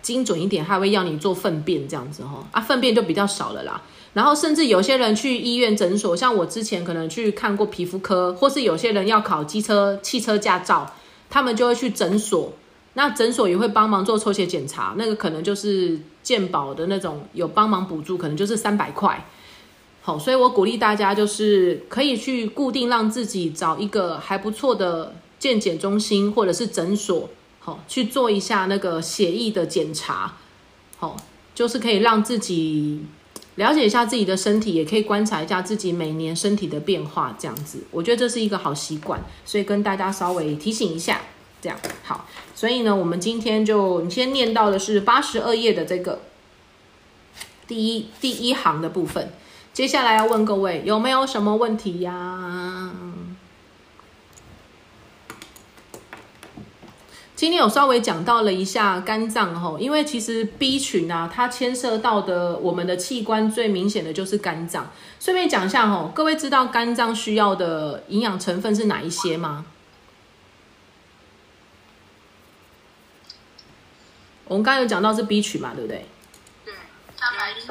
[0.03, 3.80] 精准一点，还会要你做粪便这样子哦，啊，粪便就比较少了啦。
[4.17, 10.91] 然后甚至有些人去医院诊所，像我之前可能去看过皮肤科，或是有些人要考机车、汽车驾照，
[11.29, 12.55] 他们就会去诊所。
[12.95, 19.29] 那诊所也会帮忙做抽血检查，那个可能就是健保的那种有帮忙补助，可能就是三百块。
[20.01, 30.37] 好，所以我鼓励大家就是可以去固定让自己找一个还不错的健检中心或者是诊所，好去做一下那个血液的检查。
[30.97, 31.19] 好，
[31.55, 33.05] 就是可以让自己。
[33.57, 41.21] 了解一下自己的身体，也可以观察一下自己每年身体的变化，这样子，我觉得这是一个好习惯，所以跟大家稍微提醒一下，
[41.61, 42.27] 这样好。
[42.55, 46.21] 所以呢，我们今天就你先念到的是八十二页的这个
[47.67, 49.33] 第一第一行的部分，
[49.73, 52.91] 接下来要问各位有没有什么问题呀？
[57.37, 64.91] 今天有稍微讲到了一下肝脏吼，因为其实 B 群啊，它牵涉到的我们的器官最明显的就是肝脏。
[65.20, 69.66] 顺便讲一下吼，各位知道肝脏需要的营养成分是哪一些吗？
[74.47, 76.07] 我们刚刚有讲到是 B 群嘛，对不对？
[76.64, 76.72] 对，
[77.20, 77.66] 蛋白质，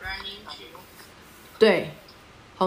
[0.00, 0.64] 卵磷脂。
[1.56, 1.94] 对。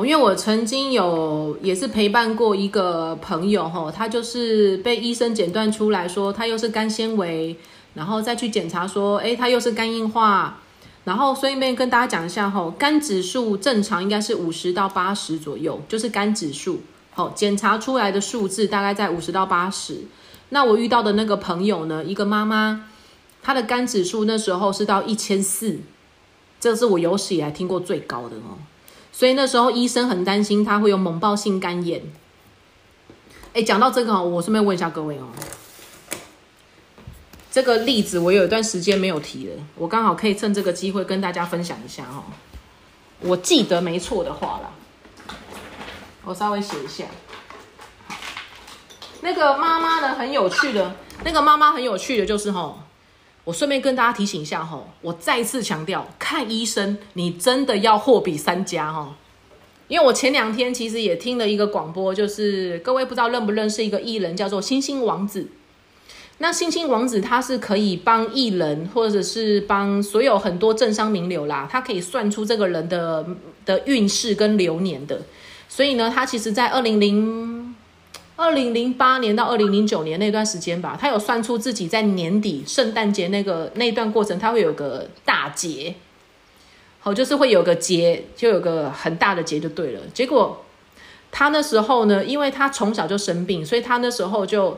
[0.04, 7.56] 因为我曾经有也是陪伴过一个朋友，哈，他就是被医生诊断出来说他又是肝纤维，
[7.94, 10.58] 然后再去检查说，哎，他又是肝硬化，
[11.04, 16.82] 然后所以面跟大家讲一下，哈，肝指数正常应该是五十到八十左右，就是肝指数，
[17.12, 20.06] 好，检查出来的数字大概在五十到八十。
[20.50, 22.86] 那我遇到的那个朋友呢，一个妈妈，
[23.44, 25.78] 她的肝指数那时候是到一千四，
[26.60, 28.58] 这是我有史以来听过最高的哦。
[29.14, 32.02] 所以那时候医生很担心他会有猛暴性肝炎。
[33.54, 35.28] 哎，讲到这个我顺便问一下各位哦，
[37.52, 42.24] 这个例子我有一段时间没有提了，我刚好可以趁这个机会跟大家分享一下哦。
[43.20, 44.72] 我记得没错的话啦，
[46.26, 47.06] 我稍微写一下。
[49.22, 52.76] 那个妈妈呢，很有趣的，那个妈妈很有趣的，就是哈。
[53.46, 59.18] 我顺便跟大家提醒一下哈，我再次强调，看医生你真的要货比三家哈，
[59.90, 65.48] 因为我前两天其实也听了一个广播，就是各位不知道认不认识一个艺人叫做星星王子。
[66.38, 73.26] 那星星王子他是可以帮艺人或者是帮所有很多政商名流啦，他可以算出这个人的
[73.66, 75.22] 的运势跟流年的，
[75.68, 77.63] 所以呢，他其实在二零零。
[78.44, 85.96] 二零零八年到二零零九年那段时间吧，他有算出自己在年底圣诞节那个那段过程，他会有个大劫，
[87.00, 90.02] 好，就是会有个劫，就有个很大的劫就对了。
[90.14, 90.66] 结果
[91.32, 94.78] 他那时候呢，因为他从小就生病，所以他那时候就，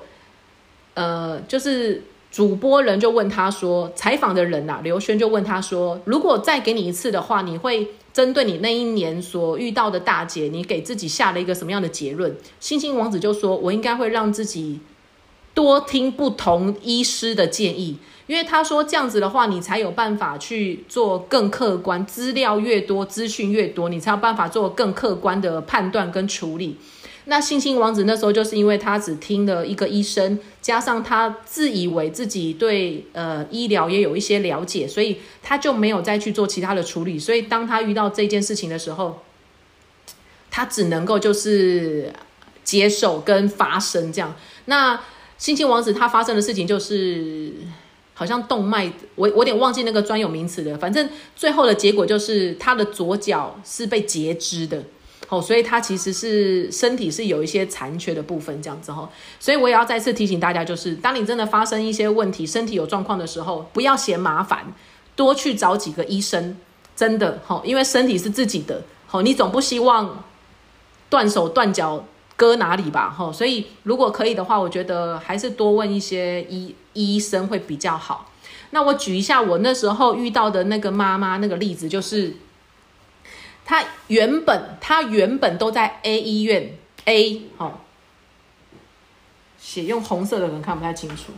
[0.93, 7.87] 呃，就是主播人就问他说，采访的人呐，刘轩就问他说，如果再给你一次的话，你会？
[8.15, 12.33] 针对你那一年所遇到的大姐，你给自己下了一个什么样的结论？
[12.61, 14.79] 星星王子就说：“我应该会让自己
[15.53, 17.97] 多听不同医师的建议，
[18.27, 26.77] 因为他说这样子的话，你才有办法去做更客观，资料越多，资讯越多，你才有办法做更客观的判断跟处理。”
[27.27, 37.17] 那星星王子那时候就是因为他只听了一个医生，加上他自以为自己对呃医疗也有一些了解，所以他就没有再去做其他的处理。
[37.17, 39.21] 所以当他遇到这件事情的时候，
[40.51, 42.13] 他只能够就是
[42.63, 44.35] 接受跟发生这样。
[44.65, 45.01] 那
[45.39, 47.51] 星星王子他发生的事情就是
[48.13, 50.77] 好像动脉，我我有点忘记那个专有名词了。
[50.77, 54.83] 反正最后的结果就是他的左脚是被截肢的。
[55.27, 59.09] 哦，所以他其实是身体是有一些残缺的部分，这样子哈。
[59.39, 64.73] 所以我也要再次提醒大家，就是当你真的发生一些问题，身体有状况的时候，不要嫌麻烦，
[65.15, 66.55] 多去找几个医生，
[66.95, 70.23] 真的哈，因为身体是自己的，好，你总不希望
[71.09, 72.05] 断手断脚
[72.35, 73.31] 割哪里吧，哈。
[73.31, 78.31] 所以如果可以的话，我觉得还是多问一些医医生会比较好。
[78.69, 82.35] 那我举一下我那时候遇到的那个妈妈那个例子，就是。
[83.65, 87.73] 他原本他原本都在 A 医院 A 哦，
[89.59, 91.33] 写用红色的可能看不太清楚。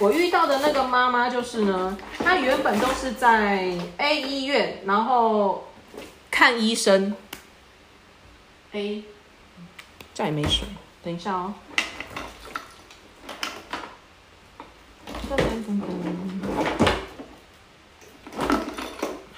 [0.00, 5.68] 我遇到的那个妈妈就是呢，她原本都是在 A 医院，然后
[6.28, 7.14] 看医生。
[8.72, 9.04] A，
[10.12, 10.66] 这也没水，
[11.04, 11.54] 等一下哦。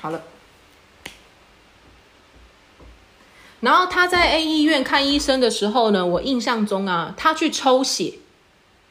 [0.05, 0.23] 好了，
[3.61, 8.19] 然后他在 A 医院看医生的时候呢，我印象中啊，他去抽血，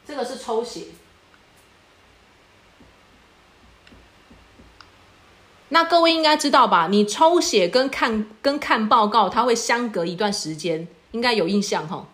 [0.04, 0.86] 这个是抽血。
[5.68, 6.88] 那各位应该知道吧？
[6.90, 12.08] 你抽血跟看跟看报告，它会相隔一段时间，应该有印象哈。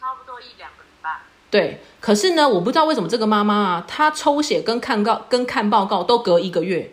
[0.00, 1.20] 差不多一两个礼拜。
[1.48, 6.92] 对，可是呢，我不知道为什么这个妈妈啊，她抽血跟看告跟看报告都隔一个月。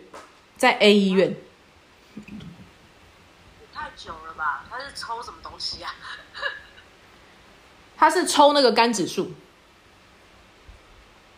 [0.60, 1.30] 在 A 医院，
[2.16, 2.22] 也
[3.72, 4.66] 太久了吧？
[4.68, 5.94] 他是抽什么东西啊？
[7.96, 9.32] 他是抽那个肝指数。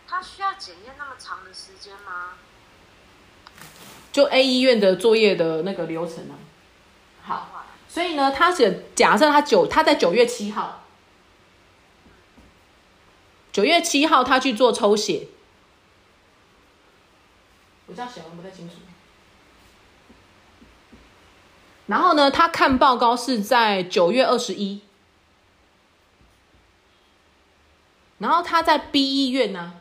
[0.05, 2.31] 他需要检验那么长的时间吗？
[4.11, 6.35] 就 A 医院的作业的那个流程呢？
[7.23, 10.83] 好，所以呢，他是假设他九，他在九月七号，
[13.53, 15.27] 九月七号他去做抽血。
[17.85, 18.75] 我这样写我不太清楚。
[21.87, 24.79] 然后呢，他看报告是在九月二十一，
[28.19, 29.73] 然后他在 B 医院呢，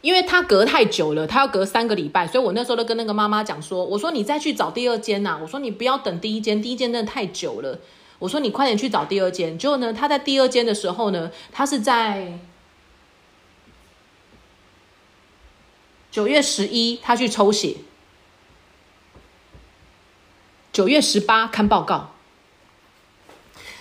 [0.00, 7.78] 因为他隔太久了，他要隔三个礼拜，所以我那时候都跟那个妈妈讲说，我说你再去找第二间呐，我说你不要等第一间，第一间真的太久了，
[8.18, 9.56] 我说你快点去找第二间。
[9.56, 12.40] 结果呢，他在第二间的时候呢，他是在
[16.10, 17.76] 九月十一，他去抽血。
[20.72, 22.12] 九月十八看报告，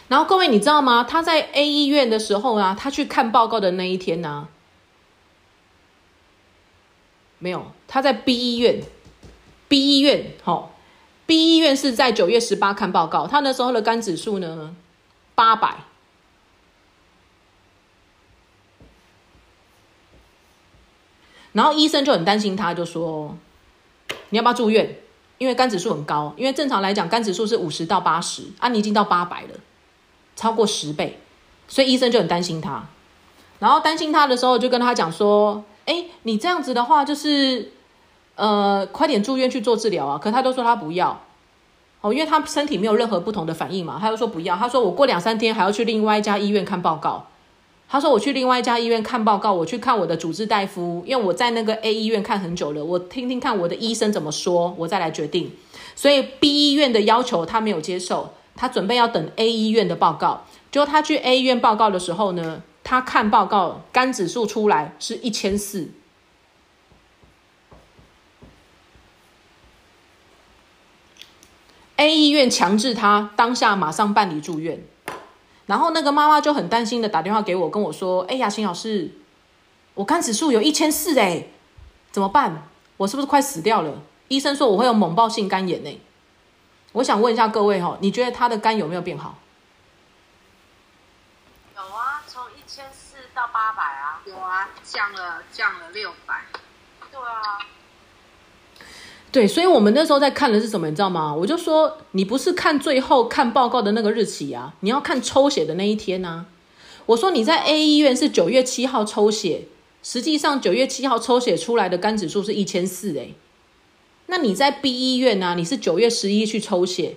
[0.10, 1.06] 然后各位你知道吗？
[1.06, 4.50] 他在 A 医院的时候啊，他去看报告的那一天呢，
[7.40, 8.84] 没有，他在 B 医院
[9.70, 10.76] ，B 医院，好
[11.26, 14.76] ，B 医院是在九月十八看报告，他那时候的肝指数呢
[15.34, 15.86] 八百，
[21.54, 23.38] 然后医生就很担心他，就说
[24.30, 25.00] 你要不要住院？
[25.42, 29.60] 因为肝指数很高，因为正常来讲肝指数是五十到八十，啊，你已经到八百了，
[30.36, 31.20] 超过十倍，
[31.68, 32.84] 所以医生就很担心他。
[33.58, 37.72] 然后担心他的时候，就跟他讲说：“哎，你这样子的话，就是
[38.36, 41.20] 呃，快点住院去做治疗啊。”可他都说他不要，
[42.02, 44.56] 哦，因为他身体没有任何不同的反应嘛，他就说不要。
[44.56, 47.26] 他说我过两三天还要去另外一家医院看报告。
[47.92, 55.52] 他说：“我去另外一家医院看报告，我去看我的主治大夫，因为我在那个 A 医院看很久了，我听听看我的医生怎么说，我再来决定。
[55.94, 60.46] 所以 B 医院的要求他没有接受，他准备要等 A 医院的报告。
[60.72, 65.90] 就他去 A 医院报告的时候呢，他看报告，肝指数出来是一千四
[71.98, 74.82] ，A 医院强制他当下马上办理住院。”
[75.72, 79.10] 然后那个妈妈就很担心的打电话给我，跟我说：“哎呀，秦老师，
[79.94, 81.48] 我肝指数有一千四哎，
[82.12, 82.68] 怎么办？
[82.98, 84.02] 我是不是快死掉了？
[84.28, 86.02] 医生说我会有猛暴性肝炎呢。
[86.92, 89.36] 我想问一下各位哈，你觉得他的肝有没有变好？
[91.74, 96.44] 有啊，从一千四到八百啊，有啊，降了降了六百。
[97.10, 97.66] 对啊。”
[99.32, 101.34] 对，所以我们那时候在看的是什么，你知道吗？
[101.34, 106.46] 我就说你不是看最后看报告的那个日期啊，你要看抽血的那一天呐。
[107.06, 109.68] 我说你在 A 医院是九月七号抽血，
[110.04, 113.30] 实际上九月七号抽血出来的肝指数是一千四哎。
[114.28, 115.56] 那你在 B 医院呢？
[115.56, 117.16] 你是九月十一去抽血，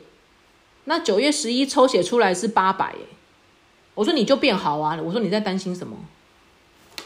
[0.85, 3.17] 那九月十一抽血出来是八百哎。
[3.95, 5.97] 我说你就变好啊，我说你在担心什么？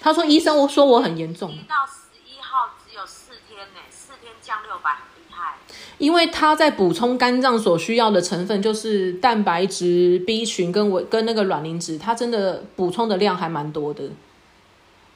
[0.01, 4.91] 他说医生我说我很严重十一号只有四天呢，四天降六百。
[5.31, 5.55] 害？
[5.99, 14.05] 因为它在补充肝脏所需要的成分，就是蛋白质、B 群跟维跟那个卵磷脂，它真的补充的量还蛮多的。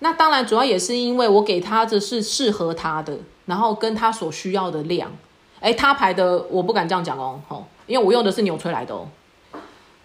[0.00, 5.10] 那当然，主要也是因为我给他的是适合他的，然后跟他所需要的量。
[5.60, 9.08] 哎，他排的我不敢这样讲哦，吼，因为我用的是纽崔莱的哦。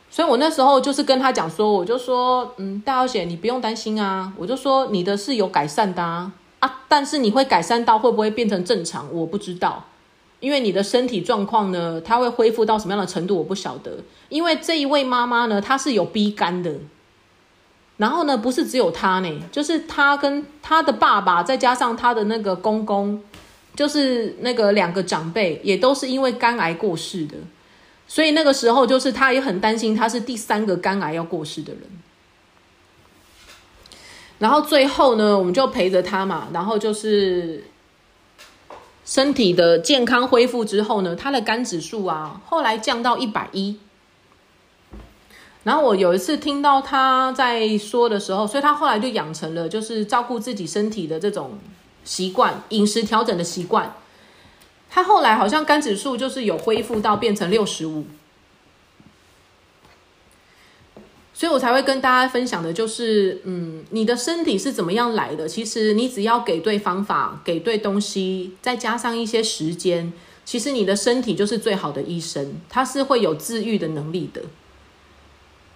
[0.10, 9.86] 所以我那时候就是跟他讲说，我就说，嗯，大小姐你不用担心啊，我就说你的是有改善的啊，啊，但是你会改善到会不会变成正常，我不知道。
[10.40, 13.98] 因为你的身体状况呢，它会恢复到什么样的程度，我不晓得。
[14.30, 16.76] 因为这一位妈妈呢，她是有 B 肝的，
[17.98, 23.20] 然后呢，不是只有她呢，就是她跟她的爸爸，再加上她的那个公公，
[23.76, 27.36] 就是那个两个长辈，也都是因为肝癌过世的。
[28.08, 31.82] 所以那个时候，就是她也很担心，她是第三个肝癌要过世的人。
[34.40, 37.64] 然后最后呢，我们就陪着他嘛，然后就是。
[39.10, 43.80] 身体的健康恢复之后呢，他的肝指数啊，后来降到一百一。
[45.64, 51.58] 然后我有一次听到他在说的时候，所以他后来就养成了就是照顾自己身体的这种
[52.04, 53.96] 习惯，饮食调整的习惯。
[54.90, 58.06] 他后来好像肝指数就是有恢复到变成六十五。
[61.38, 65.48] 所以我才会跟大家分享的，就是，嗯，你的身体是怎么样来的？
[65.48, 70.12] 其实你只要给对方法，给对东西，再加上一些时间，
[70.44, 74.42] 其实你的身体就是最好的医生，它是会有治愈的能力的。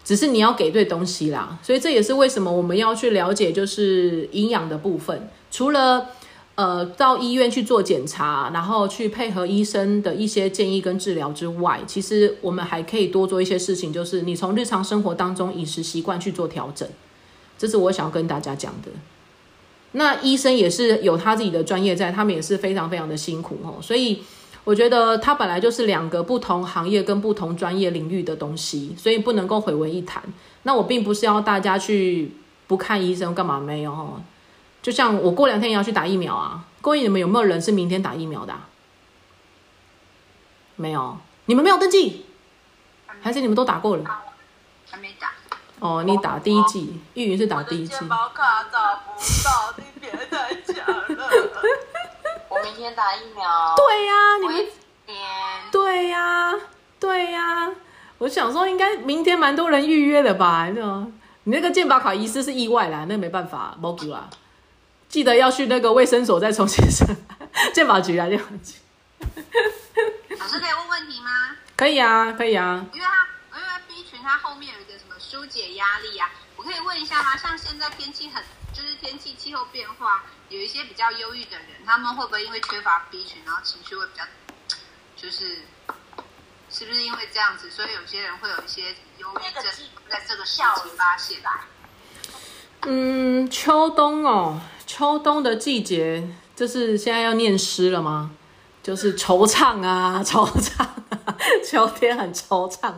[0.03, 1.59] 只是你要给对东西啦。
[1.61, 6.07] 所以这也是为什么我们要去了解，就是营养的部分，除了。
[6.55, 16.87] 呃，到医院去做检查，然后去配合医生的一些建议跟治疗之外，其实我们还可以多做一些事情，就是你从日常生活当中饮食习惯去做调整，
[17.57, 18.91] 这是我想要跟大家讲的。
[19.93, 23.75] 那医生也是有他自己的专业在，他们也是非常非常的辛苦哦。
[23.81, 24.21] 所以
[24.63, 30.21] 我觉得他本来就是两个不同行业跟不同专业领域的东西，所以不能够混为一谈。
[30.63, 32.31] 那我并不是要大家去
[32.67, 34.21] 不看医生干嘛没有
[34.81, 36.63] 就像我过两天也要去打疫苗啊！
[36.81, 38.53] 各位，你们有没有人是明天打疫苗的？
[40.75, 42.25] 没有，你们没有登记，
[43.21, 44.03] 还是你们都打过了？
[44.89, 45.31] 还没打。
[45.79, 48.05] 哦，你打第一季，玉云是打第一季。
[48.05, 51.31] 保卡找不到，你别再讲了。
[52.49, 53.75] 我明天打疫苗。
[53.75, 54.65] 对呀，你们。
[55.71, 56.53] 对呀，
[56.99, 57.69] 对呀，
[58.17, 60.69] 我想说应该明天蛮多人预约的吧？
[60.73, 61.07] 那，
[61.43, 64.29] 你那个健保卡遗失是意外啦，那没办法，没救啊。
[65.11, 67.05] 记得要去那个卫生所再重新申，
[67.75, 68.75] 健保局啊，健保局。
[70.39, 71.57] 老师可以问问题吗？
[71.75, 72.85] 可以啊，可以啊。
[72.93, 77.35] 因为他，因为 B 群它后面有一个什么疏解压力啊，我可以问一下吗？
[77.35, 78.41] 像现在天气很，
[78.73, 84.23] 就是天气气候变化，有一些比较忧郁的人，他们会不会因为缺乏 B 群，然后情绪会比较，
[85.17, 85.57] 就是，
[86.69, 89.65] 是不是因为这样子，所以有些人会有一些忧郁症，
[90.09, 91.41] 在这个时期发现？
[92.83, 94.61] 嗯，秋冬哦。
[94.93, 96.21] 秋冬的季节，
[96.53, 98.31] 就是现在要念诗了吗？
[98.83, 100.85] 就是惆怅啊， 惆怅，
[101.63, 102.91] 秋天很惆怅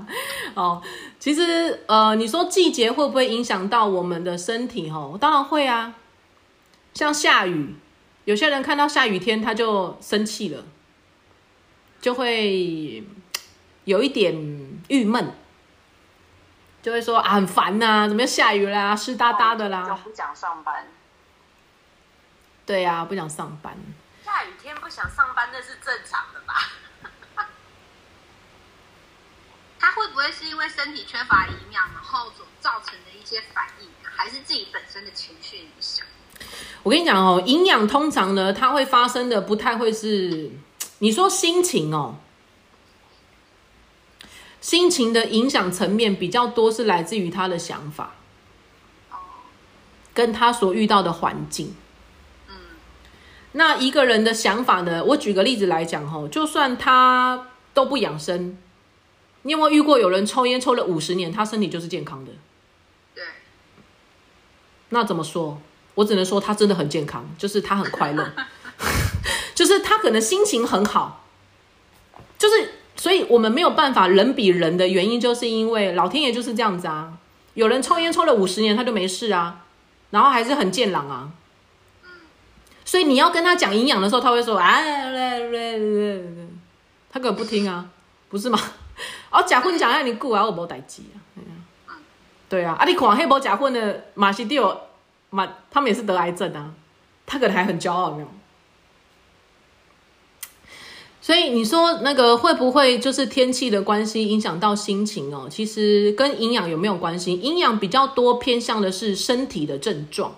[0.56, 0.82] 哦。
[1.20, 4.90] 其实，呃，你说季节会不会影响到我们的身体？
[4.90, 5.94] 哦，当然会啊。
[6.96, 7.76] 像下雨，
[8.26, 10.64] 有些人看到下雨天他就生气了，
[12.02, 13.04] 就会
[13.84, 14.34] 有一点
[14.88, 15.32] 郁闷，
[16.82, 20.88] 就会说啊很烦呐，怎么又下雨啦，湿哒哒的啦，就不想上班。
[22.66, 23.78] 对呀，不想上班。
[24.24, 26.72] 下雨天不想上班那是正常的吧？
[29.80, 36.06] 他会不会是因为身体缺乏营养，然后所造成的一些反应，还是自己本身的情绪影响？
[36.84, 40.52] 我跟你讲哦，营养通常呢，它会发生的不太会是
[41.00, 42.16] 你说心情哦，
[44.62, 48.14] 心情的影响层面比较多是来自于他的想法，
[50.14, 51.76] 跟他所遇到的环境。
[53.54, 55.04] 那一个人的想法呢？
[55.04, 58.58] 我举个例子来讲吼，就算他都不养生，
[59.44, 62.32] 你有没有遇过有人抽烟抽了五十年，他身体就是健康的？
[63.14, 63.24] 对。
[64.90, 65.62] 那怎么说？
[65.96, 68.32] 我只能说他真的很健康，就是他很快乐，
[69.54, 71.24] 就是他可能心情很好，
[72.40, 77.20] 就是所以我们没有办法人比人的原因，就是因为老天爷就是这样子啊。
[77.54, 79.64] 有人抽烟抽了五十年，他就没事啊，
[80.10, 81.30] 然后还是很健朗啊。
[82.86, 84.82] 所以你要跟他讲营养的时候，他会说啊，
[87.10, 87.90] 他根本不听啊，
[88.30, 88.60] 不是吗？
[89.32, 91.18] 哦，假婚讲让你顾啊，我无代志啊。
[92.50, 94.80] 对啊，啊，你看黑波假婚的马西蒂奥，
[95.32, 96.72] 马他们也是得癌症啊，
[97.26, 98.28] 他可能还很骄傲，没有？
[101.20, 105.48] 所以你说那个会不会就是天气的关系影响到心情哦？
[105.50, 107.34] 其实跟营养有没有关系？
[107.34, 110.36] 营养比较多偏向的是，身体的症状，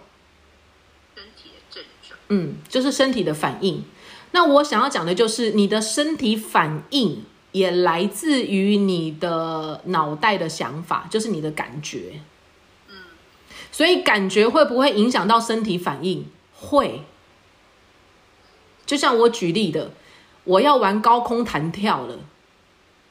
[2.30, 3.84] 嗯，就是身体的反应。
[4.32, 12.20] 那我想要讲的就是你的身体反应也来自于你的脑袋的想法，就是你的感觉。
[12.90, 12.96] 嗯，
[13.72, 16.26] 所以感觉会不会影响到身体反应？
[16.54, 17.04] 会。
[18.86, 19.92] 就像我举例的。
[20.48, 22.20] 我要玩高空弹跳了，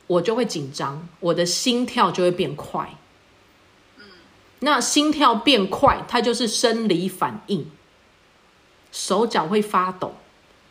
[0.07, 2.95] 我就会紧张，我的心跳就会变快。
[3.99, 4.05] 嗯，
[4.61, 7.69] 那心跳变快，它就是生理反应，
[8.95, 10.15] 手脚会发抖，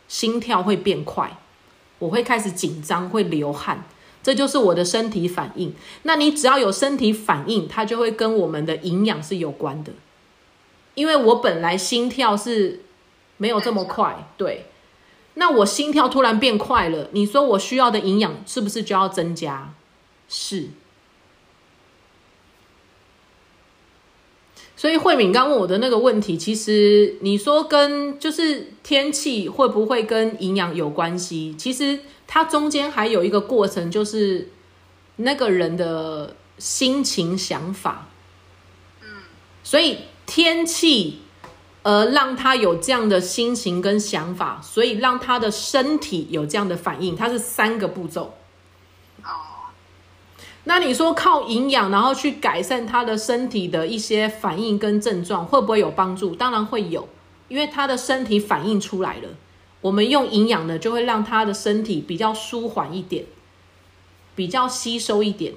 [0.08, 1.36] 心跳会变快，
[1.98, 3.84] 我会开始紧张，会流汗，
[4.22, 5.74] 这就是我的身体反应。
[6.04, 9.92] 那你只要有身体反应，它就会跟我们的营养是有关的，
[10.94, 12.80] 因为我本来心跳是
[13.36, 14.64] 没有这么快，对。
[15.34, 19.74] 那我心跳突然变快了，你说我需要的营养是不是就要增加？
[20.30, 20.70] 是。
[24.84, 31.54] 所以慧敏刚问我的那个问题，其实你说跟就是天气会不会跟营养有关系？
[31.56, 34.50] 其实它中间还有一个过程，就是
[35.16, 38.10] 那个人的心情想法。
[39.00, 39.08] 嗯。
[39.62, 41.20] 所以天气。
[41.82, 48.32] 呃让他有这样的心情跟想法，所以让他的身体有这样的反应，它是三个步骤。
[50.64, 56.34] 那你说靠营养，然后去改善他的身体的一些反应跟症状，会不会有帮助？
[56.34, 57.08] 当然会有，
[57.48, 59.28] 因为他的身体反应出来了，
[59.80, 63.26] 我们用营养呢，就会让他的身体比较舒缓一点，
[64.34, 65.52] 比较吸收一点。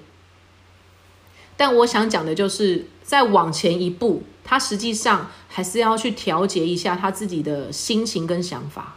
[1.56, 4.24] 但我想讲的就是再往前一步。
[4.50, 8.96] 他实际上还是要去调节一下他自己的心情跟想法，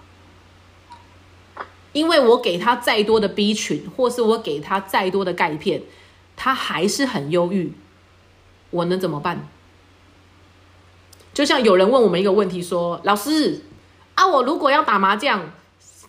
[1.92, 5.82] 因为我给他再多的 B 群，或是我给他再多的钙片，
[6.43, 7.74] 他还是很忧郁，
[8.70, 9.47] 我能怎么办？
[11.34, 13.62] 就像有人问我们一个问题说：“老师
[14.14, 15.53] 啊，我如果要打麻将，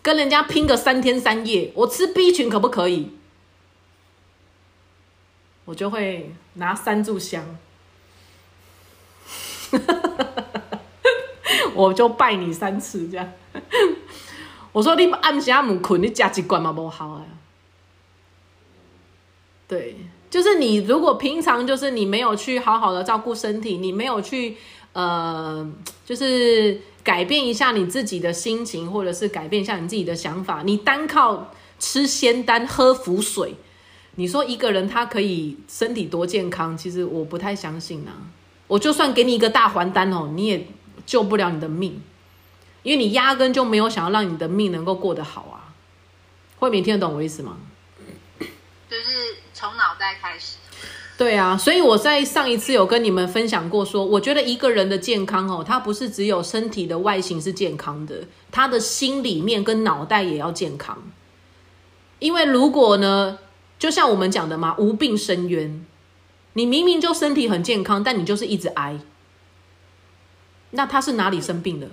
[0.00, 3.14] 跟人家拼个三天三夜，我吃 B 群可不可以？”
[5.66, 7.44] 我就会拿三炷香。
[11.74, 13.30] 我就拜你三次，这样。
[14.72, 17.26] 我说你暗时阿姆困，你加几罐嘛不好啊。
[19.68, 19.96] 对，
[20.32, 24.56] 就是你如果平常就是你没有去好好的照顾身体，你没有去
[24.94, 25.70] 呃，
[26.06, 33.56] 就是改变一下你自己的心情，或者是改变一下你自己的想法，你单靠吃仙丹喝符水，
[34.14, 36.74] 你说一个人他可以身体多健康？
[36.74, 38.16] 其实我不太相信啊。
[38.68, 40.66] 我就算给你一个大还丹哦，你也
[41.04, 42.00] 救不了你的命，
[42.82, 45.76] 因为你压根就没有想要让你的命能够过得好啊。
[46.58, 47.58] 慧敏听得懂我意思吗？
[48.88, 49.36] 就是
[50.32, 50.56] 开始。
[51.18, 61.02] 对啊，所以我在上一次有跟你们分享过，说我觉得一个人的健康哦，他不是只有身体的外形是健康的，他的心里面跟脑袋也要健康。
[62.18, 63.38] 因为如果呢，
[63.78, 65.84] 就像我们讲的嘛，无病生冤。
[66.54, 68.98] 你明明就身体很健康，但你就是一直挨，
[70.70, 71.88] 那他是哪里生病了？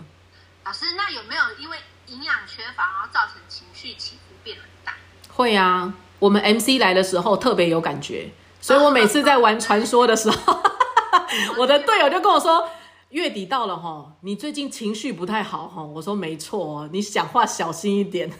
[0.65, 4.95] 老师，那有没有因为营养缺乏，然后造成情绪起伏变很大？
[5.29, 8.29] 会啊，我们 MC 来的时候特别有感觉，
[8.61, 10.59] 所以我每次在玩传说的时候，
[11.57, 12.69] 我的队友就跟我说
[13.09, 18.31] ：“月底到了哈，你最近情绪不太好哈。”我说：“没错，你讲话小心一点。”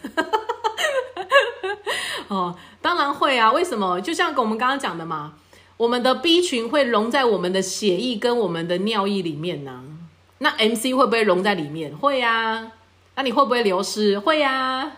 [2.27, 3.99] 哦，当然会啊，为什么？
[4.01, 5.33] 就像我们刚刚讲的嘛。
[5.77, 9.81] 我们的 B 群会融在我们的血液跟我们的尿液里面呢，
[10.39, 11.95] 那 MC 会不会融在里面？
[11.95, 12.73] 会呀。
[13.15, 14.19] 那你会不会流失？
[14.19, 14.91] 会呀。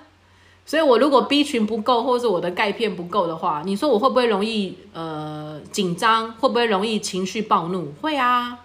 [0.66, 6.32] 所以我如果 B 群不够，或者是我的钙片不够的话，你说我会不会容易呃紧张？
[6.34, 7.92] 会不会容易情绪暴怒？
[8.02, 8.60] 会啊。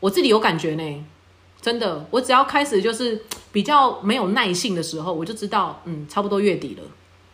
[0.00, 1.04] 我自己有感觉呢，
[1.60, 3.20] 真的，我只要开始就是
[3.50, 6.82] 比较没有耐性的时候，我就知道，嗯，差不多月底了，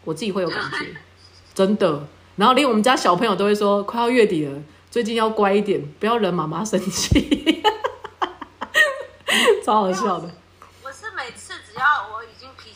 [0.04, 0.86] 我自己会有感觉，
[1.52, 2.06] 真的。
[2.36, 7.62] 然后连我们家小朋友都会说，快要月底了，最近要乖一点，不要惹妈妈生气，
[9.62, 10.30] 超好笑的。
[10.82, 11.84] 我是每次只要
[12.14, 12.70] 我已经脾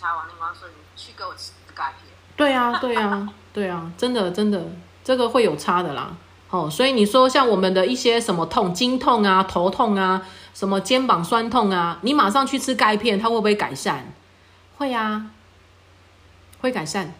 [0.00, 2.10] 气开始差，王丽妈说你去给我吃钙片。
[2.36, 4.64] 对啊，对啊，对啊，真的真的，
[5.04, 6.16] 这个会有差的啦。
[6.48, 14.12] 哦，所以你说像我们的一些什么痛，经痛啊，头痛啊，什么肩膀酸痛啊，你马上去吃钙片，它会不会改善？
[14.78, 15.26] 会啊，
[16.60, 17.14] 会改善。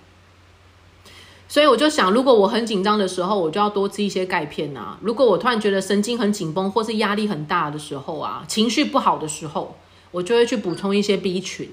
[1.47, 4.97] 所以我就想，如果我很紧张的时候，我就要多吃一些钙片啊。
[5.02, 9.77] 如果我突然觉得神经很紧绷，或是压力很大的时候啊，情绪不好的时候，
[10.12, 11.69] 我就会去补充一些 B 群。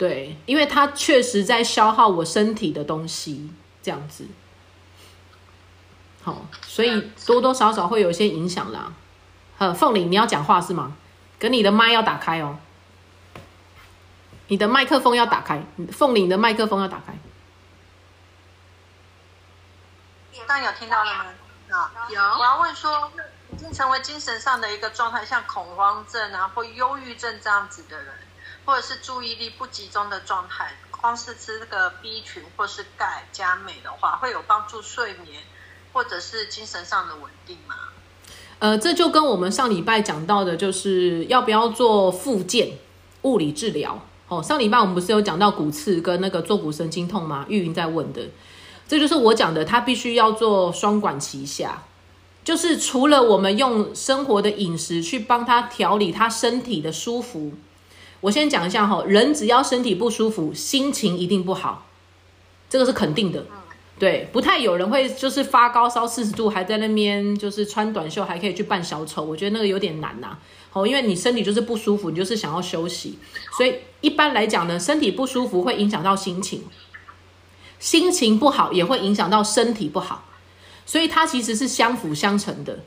[0.00, 3.50] 对，因为它确实在消耗我身体的东西，
[3.82, 4.26] 这样子。
[6.22, 8.94] 好，所以多多少少会有一些影响啦。
[9.58, 10.96] 呃，凤玲，你要讲话是吗？
[11.38, 12.56] 跟你的麦要打开哦，
[14.48, 15.62] 你的麦克风要打开，
[15.92, 17.12] 凤玲的麦克风要打开。
[20.46, 21.26] 刚有听到了吗？
[21.68, 22.20] 啊，有。
[22.20, 23.12] 我要问说，
[23.52, 28.14] 已经成为精神上的一个状态，像恐慌症啊，或忧郁症这样子的人，
[28.70, 35.42] 或者是注意力不集中的状态，光是吃这个 B 群或是钙加镁的话，会有帮助睡眠
[35.92, 37.74] 或者是精神上的稳定吗？
[38.60, 42.78] 呃，这就跟我们上礼拜讲到的，就是要不要做复健
[43.22, 44.00] 物理治疗。
[44.28, 47.44] 哦，上礼拜我们不是有讲到骨刺跟那个坐骨神经痛吗？
[47.48, 48.22] 玉云在问的。
[48.86, 51.82] 这就是我讲的，他必须要做双管齐下，
[52.44, 57.54] 就是除了我们用生活的饮食去帮他调理他身体的舒服。
[58.20, 61.86] 我先讲一下哈，人只要身体不舒服，心情一定不好，
[62.68, 63.46] 这个是肯定的。
[63.98, 70.38] 对，不太有人会就是发高烧四十度还在那边就是穿短袖还可以去扮小丑，我觉得那个有点难呐。
[70.72, 73.18] 哦，因为你身体就是不舒服，你就是想要休息，
[73.56, 76.64] 所以一般来讲呢，身体不舒服会影响到心情。
[77.78, 80.24] 心情不好也会影响到身体不好，
[80.86, 82.78] 所以它其实是相辅相成的。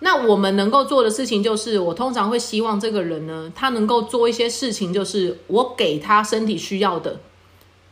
[0.00, 7.20] 那我们能够做的事情就是，我通常会希望这个人呢，他能够做一些事情，就是我给他身体需要的，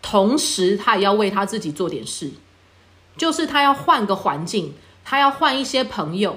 [0.03, 2.31] 同时他也要为他自己做点事，
[3.17, 4.75] 就是他要换个环境，
[5.05, 6.37] 他要换一些朋友，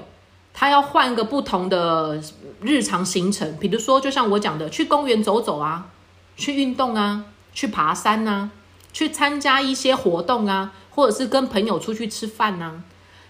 [0.54, 2.22] 他要换个不同的
[2.62, 5.90] 日常行程，比如说就像我讲的，去公园走走啊，
[6.36, 8.52] 去运动啊，去爬山啊。
[8.92, 12.82] 去参加一些活动啊，或者是跟朋友出去吃饭呐，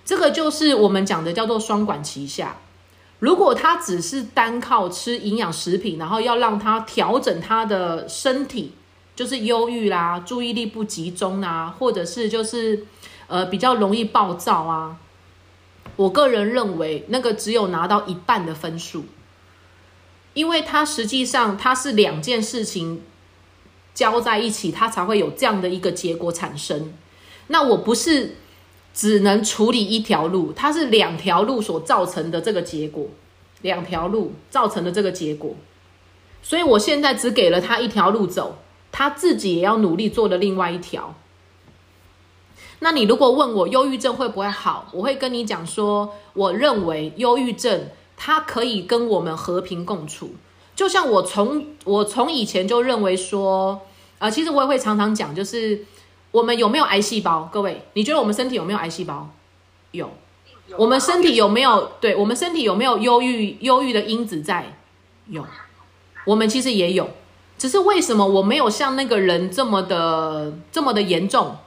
[0.10, 2.58] 这个就是我们讲的叫做双管齐下。
[3.20, 8.72] 如果他只是单靠吃营养食品，然后要让他调整他的身体，
[9.16, 12.88] 就是忧郁啦、注意力不集中啊，或者是就是
[13.28, 14.98] 呃比较容易暴躁啊，
[15.96, 19.06] 我个人认为那个只有拿到一半的分数，
[20.34, 23.04] 因为他实际上他是两件事情。
[23.92, 26.94] 交在一起，他才会有这样的一个结果产生。
[27.48, 28.38] 那我不是
[28.94, 33.08] 只能处理一条路，它是两条路所造成的这个结果，
[33.62, 35.56] 两条路造成的这个结果。
[36.42, 38.58] 所以我现在只给了他一条路走，
[38.92, 41.16] 他自己也要努力做的另外一条。
[42.80, 50.36] 那你如果问我忧郁症会不会好，我会跟你讲说，我认为忧郁症它可以跟我们和平共处。
[50.76, 53.82] 就像我从我从以前就认为说。
[54.20, 55.80] 啊，其实我也会常常讲，就是
[56.32, 57.50] 我们有没有癌细胞？
[57.52, 59.30] 各位，你觉得我们身体有没有癌细胞？
[59.92, 60.12] 有。
[60.78, 61.94] 我们身体有没有？
[62.00, 64.78] 对我们身体有没有忧郁忧郁的因子在？
[65.28, 65.46] 有。
[66.26, 67.10] 我们其实也有，
[67.58, 71.58] 只是为什么我没有像那个人这么的这么的严重？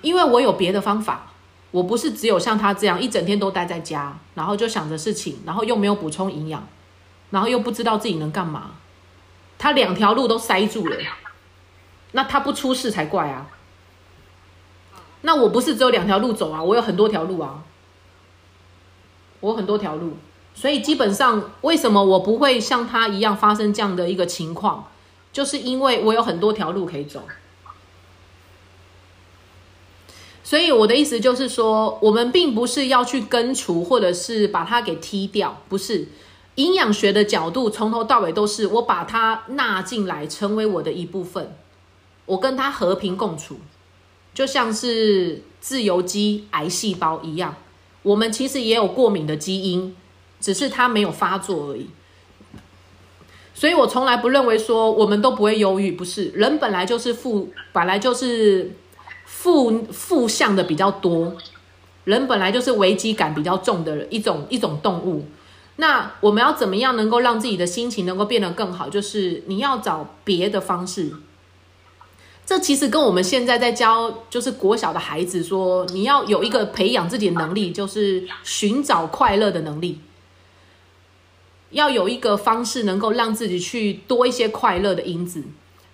[0.00, 1.32] 因为我有别的方法，
[1.70, 6.66] 我不是只有像他这样一整天都待在家，然后就想着事情，然后又没有补充营养，
[7.30, 8.70] 然后又不知道自己能干嘛。
[9.58, 10.96] 他两条路都塞住了，
[12.16, 13.46] 那他不出事才怪啊！
[15.20, 17.62] 那我不是只有两条路走啊，我有很多条路啊，
[19.40, 20.16] 我很多条路，
[20.54, 24.88] 所以基本上为什么我不会像他一样发生这样的一个情况，
[25.30, 27.22] 就是因为我有很多条路可以走。
[30.42, 36.08] 所以我的意思就是说，我们并不是要去根除，或者是把它给踢掉，不是。
[36.54, 41.54] 营养学的角度，从头到尾都是我把它纳进来，成为我的一部分，
[42.26, 43.58] 我跟他和平共处，
[44.34, 47.54] 就像是自由基癌细胞一样。
[48.02, 49.96] 我们其实也有过敏的基因，
[50.40, 51.88] 只是它没有发作而已。
[53.54, 58.76] 所以我从来不认为说我们都不会忧郁，不是人本来就是负，本来就是
[59.24, 61.34] 负负向的比较多，
[62.04, 65.24] 人本来就是危机感比较重的一种一种动物。
[65.76, 68.88] 那我们要怎么样能够让自己的心情能够变得更好？
[68.88, 71.12] 就是你要找别的方式。
[72.46, 80.00] 这其实跟我们现在在教就是国小的孩子说，你要有一个培养自己的能力，就是寻找快乐的能力。
[81.70, 85.42] 要有一个方式能够让自己去多一些快乐的因子。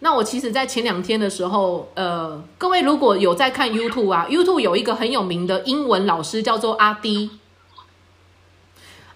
[0.00, 7.30] 那我其实，在前两天的时候，呃，各位如果有在看 YouTube 啊，YouTube 有一个很有名的英文老师叫做阿迪。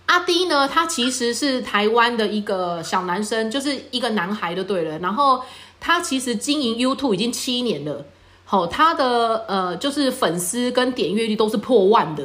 [0.07, 4.99] 阿迪呢，他其实是台湾的一个小男生，就是一个男孩的对了。
[5.01, 5.43] 然后
[5.87, 8.05] 他其实经营 YouTube 已经七年了，
[8.45, 12.25] 好，他的呃就是粉丝跟点阅率都是破万的，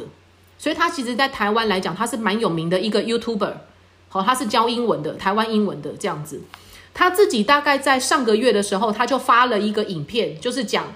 [0.58, 3.54] 所以他其实，在台湾来讲，他是蛮有名的一个 YouTuber。
[4.08, 6.40] 好，他是教英文的，台湾英文的这样子。
[6.92, 10.92] 他自己大概在上个月的时候，他就发了一个影片，就是讲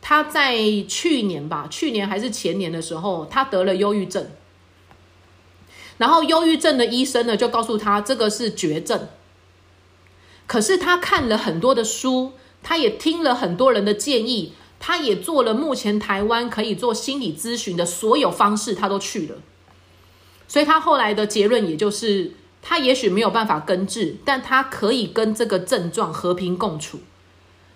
[0.00, 0.56] 他在
[0.88, 4.26] 去年吧，去年还是前年的时候，他得了忧郁症。
[5.98, 9.06] 然后忧郁症的医生呢，就告诉他这个是绝症。
[10.46, 12.32] 可是他看了很多的书，
[12.62, 19.36] 他也听了很多人的建议，他也做了目前台湾可以做心理咨询的所有方式，他都去了。
[20.48, 22.32] 所以他后来的结论也就是。
[22.68, 26.98] 他也许没有办法根治，但他可以跟这个症状和平共处。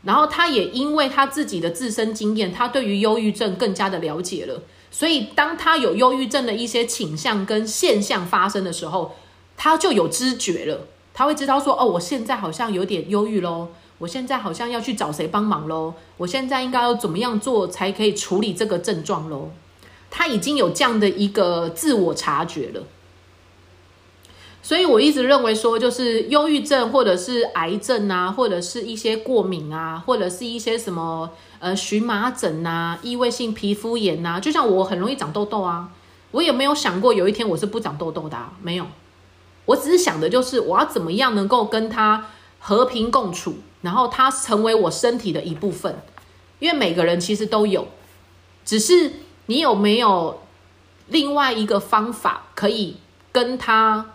[0.02, 4.64] 然后他也因为他自己的自身经验，他对于忧郁症更加的了解了。
[4.90, 9.14] 所以当他有忧郁症的一些倾向跟现象发生的时候，
[9.56, 10.88] 他就有知觉了。
[11.20, 13.68] 他会知道说：“哦，我现在好像有点忧郁喽，
[13.98, 19.50] 我现在好像要去找谁帮忙喽，我现在应该要怎么样做才可以处理这个症状喽？”
[20.10, 22.84] 他已经有这样的一个自我察觉了。
[24.62, 31.28] 所以我一直认为说，就是忧郁症或者是癌症啊，或者是一些过敏啊，或者是一些什么
[31.58, 35.90] 呃荨麻疹啊、异位性皮肤炎啊，就像我很容易长痘痘啊，
[36.30, 38.86] 我也没有想过有一天我是不长痘痘的，没有，
[39.64, 42.26] 我只是想的就是我要怎么样能够跟他
[42.58, 46.02] 和平共处，然后他成为我身体的一部分，
[46.58, 47.88] 因为每个人其实都有，
[48.64, 49.12] 只是
[49.46, 50.42] 你有没有
[51.08, 52.96] 另外一个方法可以
[53.32, 54.12] 跟他。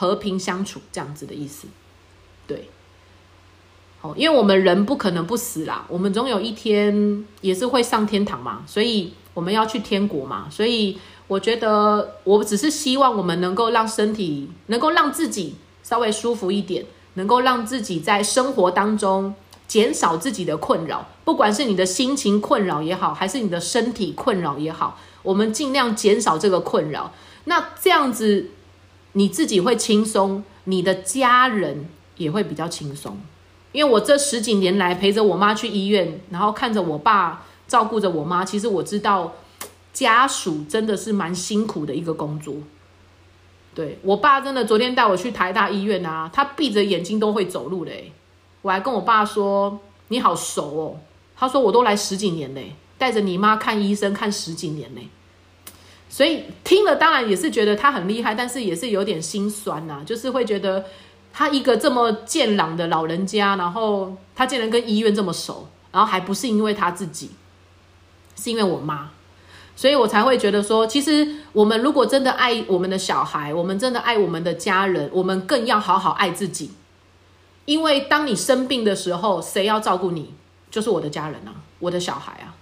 [0.00, 1.66] 和平相处这样子的意思，
[2.46, 2.70] 对，
[4.00, 16.84] 好，因为我们人不可能不死啦，我们总有一天也是会上天堂嘛，所以我们要去天国嘛，所以我觉得我只是希望我们能够让身体能够让自己稍微舒服一点，
[17.14, 19.34] 能够让自己在生活当中
[19.68, 27.12] 减少自己的困扰，不管是你的心情困扰也好，还是你的身体困扰也好，我们尽量减少这个困扰，
[27.44, 28.50] 那这样子。
[29.12, 31.88] 你自己会轻松，你的家人
[32.18, 33.18] 也会比较轻松。
[33.72, 39.32] 因为我这十几年来陪着我妈去医院，然后看着我爸照顾着我妈，其实我知道
[39.98, 42.54] 家属真的是蛮辛苦的一个工作。
[43.74, 48.12] 对我爸真的昨天带我去台大医院啊，他闭着眼睛都会走路嘞。
[48.62, 51.00] 我还跟我爸说：“你好熟哦。”
[51.36, 55.08] 他说：“我都来十几年嘞，带着你妈看医生看十几年嘞。”
[56.08, 60.84] 所以听了当然也是觉得他很厉害，但是也是有点心酸呐，就是会觉得
[61.32, 67.30] 他一个这么健朗的老人家，然后他竟然跟医院这么熟，然后还不是因为他自己，
[68.36, 69.10] 是因为我妈，
[69.78, 76.72] 所以我才会觉得说，其实我们如果真的爱我们的小孩，我们真的爱我们的家人，我们更要好好爱自己，
[77.64, 80.34] 因为当你生病的时候，谁要照顾你？
[80.68, 82.56] 就是我的家人啊，我的小孩啊。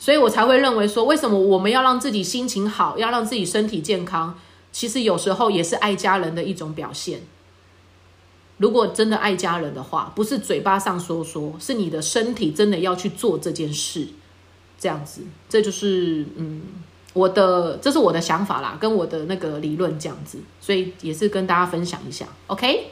[0.00, 4.36] 所以我才会认为说，为什么我们要让自己心情好，要让自己身体健康？
[4.72, 7.20] 其实有时候也是爱家人的一种表现。
[8.56, 14.08] 如果真的爱家人的话，不是嘴巴上说说，是你的身体真的要去做这件事。
[14.82, 16.62] 这样子，这就是嗯，
[17.12, 22.26] 我的这是我的想法啦，跟我的那个理论这样子，所以也是跟大家分享一下。
[22.48, 22.90] OK，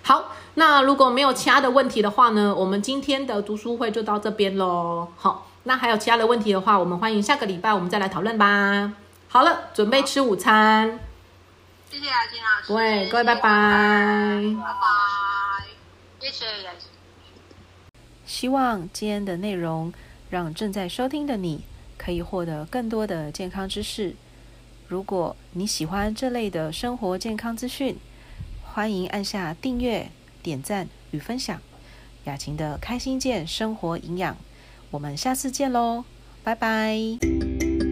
[0.00, 0.32] 好。
[0.54, 5.06] 那如果没有其他的问题的话呢，我们今天的读书会就到这边喽。
[5.16, 8.92] 好，那还有其他的问题的话，我们欢迎下个礼拜我们再来讨论吧。
[9.28, 10.98] 好了，准备吃午餐。
[11.90, 12.72] 谢谢雅金老师。
[12.72, 13.40] 喂，各位拜拜。
[13.42, 15.68] 拜拜。
[16.18, 16.46] 谢谢。
[18.26, 19.92] 希望今天的内容
[20.30, 21.60] 让正在收听的你
[21.98, 24.14] 可以获得更多的健康知识。
[24.88, 27.96] 如果你喜欢这类的生活健康资讯，
[28.62, 30.08] 欢迎按下订阅。
[30.42, 31.60] 点赞与分享，
[32.24, 34.38] 雅琴的开心健生活营养，
[34.90, 36.04] 我们下次见喽，
[36.42, 37.89] 拜拜。